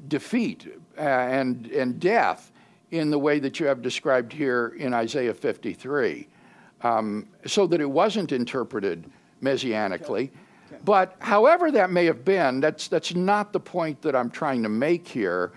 defeat 0.07 0.67
uh, 0.97 1.01
and, 1.01 1.67
and 1.67 1.99
death 1.99 2.51
in 2.91 3.09
the 3.09 3.19
way 3.19 3.39
that 3.39 3.59
you 3.59 3.65
have 3.65 3.81
described 3.81 4.33
here 4.33 4.75
in 4.77 4.93
Isaiah 4.93 5.33
53, 5.33 6.27
um, 6.81 7.27
so 7.45 7.65
that 7.67 7.79
it 7.79 7.89
wasn't 7.89 8.31
interpreted 8.31 9.09
messianically. 9.41 10.29
But 10.83 11.15
however 11.19 11.71
that 11.71 11.89
may 11.89 12.05
have 12.05 12.25
been, 12.25 12.59
that's, 12.59 12.87
that's 12.87 13.15
not 13.15 13.53
the 13.53 13.59
point 13.59 14.01
that 14.01 14.15
I'm 14.15 14.29
trying 14.29 14.63
to 14.63 14.69
make 14.69 15.07
here. 15.07 15.51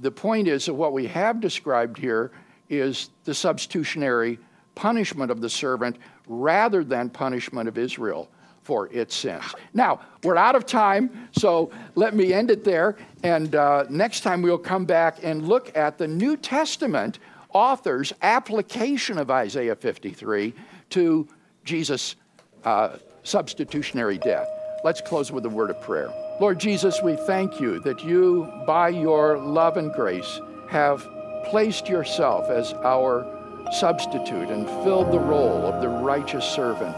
The 0.00 0.10
point 0.10 0.48
is 0.48 0.66
that 0.66 0.74
what 0.74 0.92
we 0.92 1.06
have 1.06 1.40
described 1.40 1.98
here 1.98 2.30
is 2.68 3.10
the 3.24 3.34
substitutionary 3.34 4.38
punishment 4.74 5.30
of 5.30 5.40
the 5.40 5.48
servant 5.48 5.96
rather 6.26 6.84
than 6.84 7.08
punishment 7.08 7.68
of 7.68 7.78
Israel 7.78 8.28
for 8.66 8.88
its 8.88 9.14
sins. 9.14 9.44
Now, 9.72 10.00
we're 10.24 10.36
out 10.36 10.56
of 10.56 10.66
time, 10.66 11.28
so 11.30 11.70
let 11.94 12.16
me 12.16 12.32
end 12.32 12.50
it 12.50 12.64
there. 12.64 12.96
And 13.22 13.54
uh, 13.54 13.84
next 13.88 14.20
time 14.20 14.42
we'll 14.42 14.58
come 14.58 14.84
back 14.84 15.18
and 15.22 15.46
look 15.46 15.74
at 15.76 15.98
the 15.98 16.08
New 16.08 16.36
Testament 16.36 17.20
author's 17.52 18.12
application 18.22 19.18
of 19.18 19.30
Isaiah 19.30 19.76
53 19.76 20.52
to 20.90 21.28
Jesus' 21.64 22.16
uh, 22.64 22.96
substitutionary 23.22 24.18
death. 24.18 24.48
Let's 24.82 25.00
close 25.00 25.30
with 25.30 25.46
a 25.46 25.48
word 25.48 25.70
of 25.70 25.80
prayer. 25.80 26.12
Lord 26.40 26.58
Jesus, 26.58 27.00
we 27.04 27.14
thank 27.14 27.60
you 27.60 27.78
that 27.80 28.02
you, 28.02 28.52
by 28.66 28.88
your 28.88 29.38
love 29.38 29.76
and 29.76 29.92
grace, 29.92 30.40
have 30.68 31.06
placed 31.44 31.88
yourself 31.88 32.50
as 32.50 32.72
our 32.72 33.24
substitute 33.72 34.48
and 34.48 34.66
filled 34.84 35.12
the 35.12 35.20
role 35.20 35.64
of 35.66 35.80
the 35.80 35.88
righteous 35.88 36.44
servant 36.44 36.96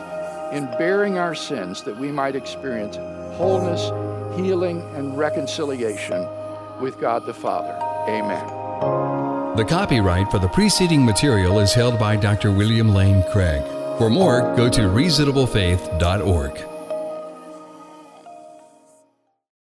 in 0.52 0.66
bearing 0.78 1.18
our 1.18 1.34
sins 1.34 1.82
that 1.82 1.96
we 1.96 2.10
might 2.10 2.36
experience 2.36 2.96
wholeness, 3.36 3.82
healing, 4.38 4.82
and 4.94 5.16
reconciliation 5.16 6.26
with 6.80 6.98
God 7.00 7.26
the 7.26 7.34
Father. 7.34 7.76
Amen. 8.08 9.56
The 9.56 9.64
copyright 9.64 10.30
for 10.30 10.38
the 10.38 10.48
preceding 10.48 11.04
material 11.04 11.58
is 11.58 11.74
held 11.74 11.98
by 11.98 12.16
Dr. 12.16 12.52
William 12.52 12.94
Lane 12.94 13.24
Craig. 13.32 13.62
For 13.98 14.08
more, 14.08 14.54
go 14.56 14.68
to 14.68 14.82
reasonablefaith.org. 14.82 16.67